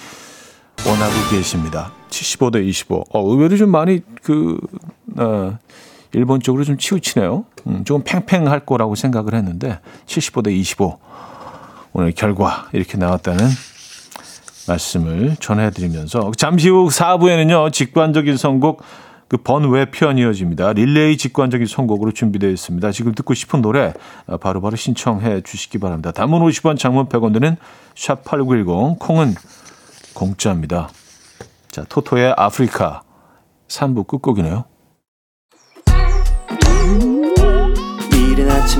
원하고 0.86 1.12
계십니다. 1.30 1.92
75대 2.08 2.66
25. 2.66 3.04
어, 3.10 3.20
의외로 3.30 3.58
좀 3.58 3.70
많이 3.70 4.00
그, 4.22 4.58
어, 5.18 5.58
일본 6.12 6.40
쪽으로 6.40 6.64
좀 6.64 6.78
치우치네요. 6.78 7.44
음, 7.66 7.84
조금 7.84 8.02
팽팽할 8.04 8.60
거라고 8.60 8.94
생각을 8.94 9.34
했는데 9.34 9.80
75대 10.06 10.52
25. 10.52 10.98
오늘 11.92 12.12
결과 12.12 12.68
이렇게 12.72 12.96
나왔다는 12.96 13.46
말씀을 14.68 15.36
전해드리면서 15.40 16.32
잠시 16.36 16.68
후 16.68 16.88
4부에는요, 16.88 17.72
직관적인 17.72 18.36
선곡 18.36 18.82
그 19.28 19.36
번외 19.36 19.90
표현 19.90 20.16
이어집니다. 20.16 20.72
릴레이 20.72 21.18
직관적인 21.18 21.66
선곡으로 21.66 22.12
준비되어 22.12 22.48
있습니다. 22.50 22.90
지금 22.92 23.14
듣고 23.14 23.34
싶은 23.34 23.60
노래 23.60 23.92
바로바로 24.26 24.60
바로 24.62 24.76
신청해 24.76 25.42
주시기 25.42 25.78
바랍니다. 25.78 26.12
단문 26.12 26.42
50원, 26.42 26.78
장문 26.78 27.08
100원 27.08 27.34
드는 27.34 27.56
샵8910 27.94 28.98
콩은 28.98 29.34
공짜입니다. 30.14 30.88
자, 31.70 31.84
토토의 31.88 32.34
아프리카 32.36 33.02
3부 33.68 34.06
끝곡이네요. 34.06 34.64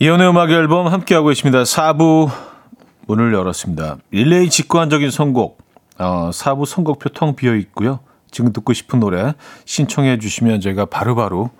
이연의 0.00 0.30
음악 0.30 0.52
앨범 0.52 0.86
함께하고 0.86 1.32
있습니다. 1.32 1.64
4부 1.64 2.30
문을 3.08 3.34
열었습니다. 3.34 3.96
릴레이 4.12 4.48
직관적인 4.48 5.10
선곡, 5.10 5.58
어, 5.98 6.30
4부 6.32 6.66
선곡표 6.66 7.08
텅 7.08 7.34
비어 7.34 7.56
있고요. 7.56 7.98
지금 8.30 8.52
듣고 8.52 8.74
싶은 8.74 9.00
노래 9.00 9.34
신청해 9.64 10.20
주시면 10.20 10.60
저희가 10.60 10.84
바로 10.84 11.16
바로 11.16 11.50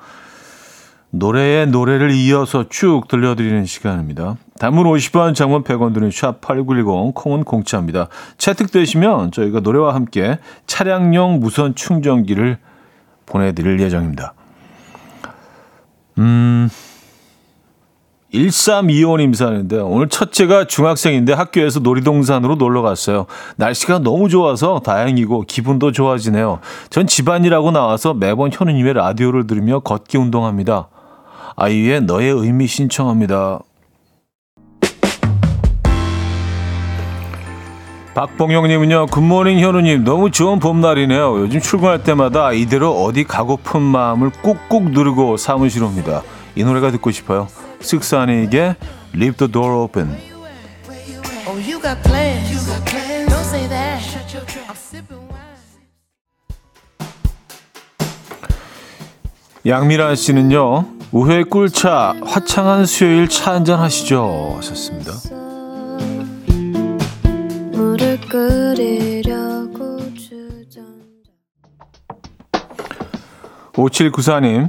노래의 1.11 1.67
노래를 1.67 2.13
이어서 2.13 2.69
쭉 2.69 3.09
들려드리는 3.09 3.67
시간입니다. 3.67 4.37
단문 4.61 4.85
50원, 4.85 5.35
장문 5.35 5.65
100원 5.65 5.93
드는 5.93 6.11
샵8910, 6.11 7.15
콩은 7.17 7.43
공짜입니다. 7.43 8.07
채택되시면 8.37 9.33
저희가 9.33 9.59
노래와 9.61 9.97
함께 9.97 10.39
차량용 10.69 11.41
무선 11.41 11.75
충전기를 11.75 12.59
보내드릴 13.27 13.81
예정입니다. 13.81 14.35
음... 16.19 16.69
1325 18.33 19.17
님 19.19 19.33
사는데 19.33 19.79
오늘 19.79 20.09
첫째가 20.09 20.67
중학생인데 20.67 21.33
학교에서 21.33 21.81
놀이동산으로 21.81 22.57
놀러 22.57 22.83
갔어요. 22.83 23.27
날씨가 23.57 24.01
너무 24.01 24.29
좋아서 24.29 24.81
다행이고 24.81 25.45
기분도 25.49 25.93
좋아지네요. 25.93 26.61
전 26.91 27.07
집안이라고 27.07 27.71
나와서 27.71 28.13
매번 28.13 28.51
현우님의 28.53 28.95
라디오를 28.95 29.47
들으며 29.47 29.81
걷기 29.81 30.19
운동합니다. 30.19 30.89
아이의 31.57 32.03
너의 32.03 32.31
의미 32.31 32.67
신청합니다. 32.67 33.61
박봉영님은요, 38.15 39.07
굿모닝 39.07 39.61
현우님, 39.61 40.03
너무 40.03 40.33
좋은 40.33 40.59
봄날이네요. 40.59 41.39
요즘 41.39 41.61
출근할 41.61 42.03
때마다 42.03 42.53
이대로 42.53 43.05
어디 43.05 43.23
가고픈 43.23 43.81
마음을 43.81 44.31
꾹꾹 44.43 44.91
누르고 44.91 45.37
사무실 45.37 45.85
옵니다. 45.85 46.23
이 46.57 46.65
노래가 46.65 46.91
듣고 46.91 47.13
싶어요. 47.13 47.47
쓱사니에게 47.81 48.77
Leave 49.15 49.37
the 49.39 49.51
Door 49.51 49.73
Open. 49.75 50.17
Oh, 51.47 51.57
you 51.57 51.81
got 51.81 52.03
plans. 52.03 52.51
You 52.51 52.61
got 52.67 52.85
plans. 52.85 53.31
Don't 53.31 53.45
say 53.45 53.67
that. 53.69 54.03
Shut 54.03 54.33
your 54.35 54.45
trap. 54.45 54.69
I'm 54.69 54.77
sipping 54.77 55.29
wine. 55.29 55.39
양미란 59.67 60.15
씨는요. 60.17 60.87
우회 61.13 61.43
꿀차 61.43 62.15
화창한 62.25 62.85
수요일 62.87 63.29
차 63.29 63.55
한잔 63.55 63.81
하시죠. 63.81 64.55
하셨습니다. 64.57 65.13
물을 67.73 68.21
끓이려고 68.29 69.99
주전 70.15 70.85
5794님 73.73 74.69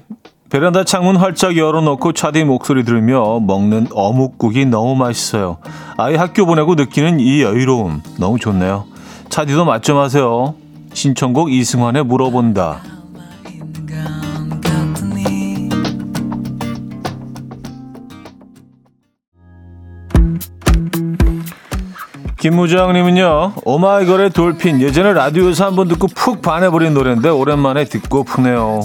베란다 0.50 0.84
창문 0.84 1.16
활짝 1.16 1.56
열어놓고 1.58 2.14
차디 2.14 2.44
목소리 2.44 2.84
들으며 2.84 3.40
먹는 3.40 3.88
어묵국이 3.94 4.66
너무 4.66 4.96
맛있어요. 4.96 5.58
아이 5.96 6.16
학교 6.16 6.48
보내고 6.48 6.74
느끼는 6.74 7.20
이 7.20 7.44
여유로움 7.44 8.02
너무 8.18 8.40
좋네요. 8.40 8.86
차디도 9.30 9.66
맛 9.66 9.84
좀 9.84 9.98
하세요. 9.98 10.56
신청곡 10.94 11.52
이승환의 11.54 12.04
물어본다. 12.06 12.82
김무정님은요, 22.40 23.54
오마이걸의 23.66 24.30
돌핀. 24.30 24.82
예전에 24.82 25.12
라디오에서 25.14 25.66
한번 25.66 25.90
듣고 25.90 26.08
푹 26.08 26.42
반해버린 26.42 26.94
노래인데, 26.94 27.28
오랜만에 27.30 27.84
듣고 27.84 28.24
푸네요. 28.24 28.82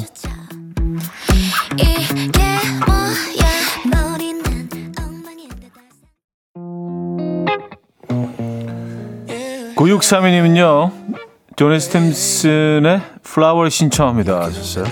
9632님은요, 9.76 10.92
조니 11.56 11.80
스팀슨의 11.80 13.00
플라워를 13.22 13.70
신청합니다. 13.70 14.42
하셨어요. 14.42 14.84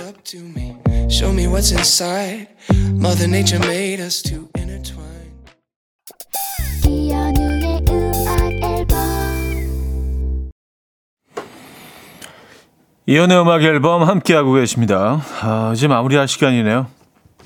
이연우의 13.06 13.40
음악 13.42 13.62
앨범 13.62 14.02
함께하고 14.04 14.52
계십니다. 14.52 15.22
아, 15.40 15.72
이제 15.74 15.88
마무리할 15.88 16.28
시간이네요. 16.28 16.86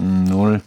음, 0.01 0.26
오늘 0.34 0.61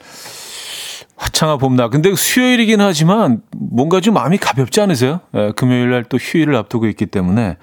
화창한 1.19 1.57
봄날. 1.57 1.89
근데 1.89 2.15
수요일이긴 2.15 2.79
하지만 2.81 3.41
뭔가 3.55 3.99
좀 3.99 4.13
마음이 4.13 4.37
가볍지 4.37 4.79
않으세요? 4.81 5.19
예, 5.35 5.51
금요일 5.55 5.91
날 5.91 6.05
또 6.09 6.17
휴일을 6.17 6.55
앞두고 6.55 6.87
있기 6.87 7.05
때문에 7.07 7.57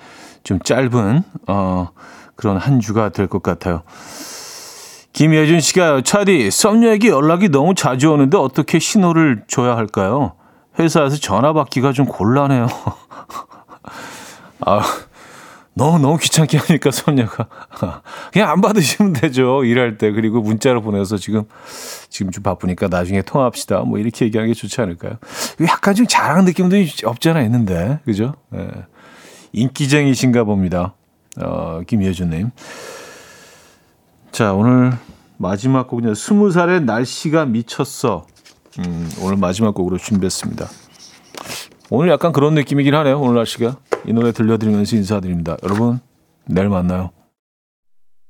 좀 0.44 0.60
짧은, 0.60 1.22
어, 1.48 1.88
그런 2.36 2.58
한 2.58 2.80
주가 2.80 3.08
될 3.08 3.26
것 3.28 3.42
같아요. 3.42 3.82
김예준 5.14 5.60
씨가 5.60 6.02
차디 6.02 6.50
썸녀에게 6.50 7.08
연락이 7.08 7.48
너무 7.48 7.74
자주 7.74 8.10
오는데 8.12 8.36
어떻게 8.36 8.78
신호를 8.78 9.44
줘야 9.48 9.74
할까요? 9.76 10.34
회사에서 10.78 11.16
전화 11.16 11.54
받기가 11.54 11.92
좀 11.92 12.04
곤란해요. 12.04 12.66
아, 14.60 14.80
너무 15.78 15.98
너무 15.98 16.16
귀찮게 16.16 16.56
하니까 16.56 16.90
썸녀가 16.90 17.48
그냥 18.32 18.48
안 18.50 18.62
받으시면 18.62 19.12
되죠 19.12 19.62
일할 19.62 19.98
때 19.98 20.10
그리고 20.10 20.40
문자로 20.40 20.80
보내서 20.80 21.18
지금 21.18 21.44
지금 22.08 22.32
좀 22.32 22.42
바쁘니까 22.42 22.88
나중에 22.88 23.20
통화합시다 23.20 23.80
뭐 23.80 23.98
이렇게 23.98 24.24
얘기하는 24.24 24.50
게 24.50 24.54
좋지 24.54 24.80
않을까요? 24.80 25.18
약간 25.68 25.94
좀 25.94 26.06
자랑 26.06 26.46
느낌도 26.46 26.76
없잖아 27.04 27.42
있는데 27.42 28.00
그죠? 28.06 28.34
예. 28.54 28.68
인기쟁이신가 29.52 30.44
봅니다. 30.44 30.94
어, 31.40 31.82
김예준님. 31.86 32.50
자 34.32 34.54
오늘 34.54 34.92
마지막 35.36 35.88
곡은요 35.88 36.14
스무 36.14 36.50
살의 36.50 36.82
날씨가 36.82 37.44
미쳤어. 37.44 38.26
음, 38.78 39.10
오늘 39.20 39.36
마지막 39.36 39.74
곡으로 39.74 39.98
준비했습니다. 39.98 40.68
오늘 41.90 42.10
약간 42.10 42.32
그런 42.32 42.54
느낌이긴 42.54 42.94
하네요. 42.94 43.20
오늘 43.20 43.36
날씨가. 43.36 43.76
이 44.06 44.12
노래 44.12 44.32
들려드리면서 44.32 44.96
인사드립니다. 44.96 45.56
여러분, 45.62 46.00
내일 46.46 46.68
만나요. 46.68 47.10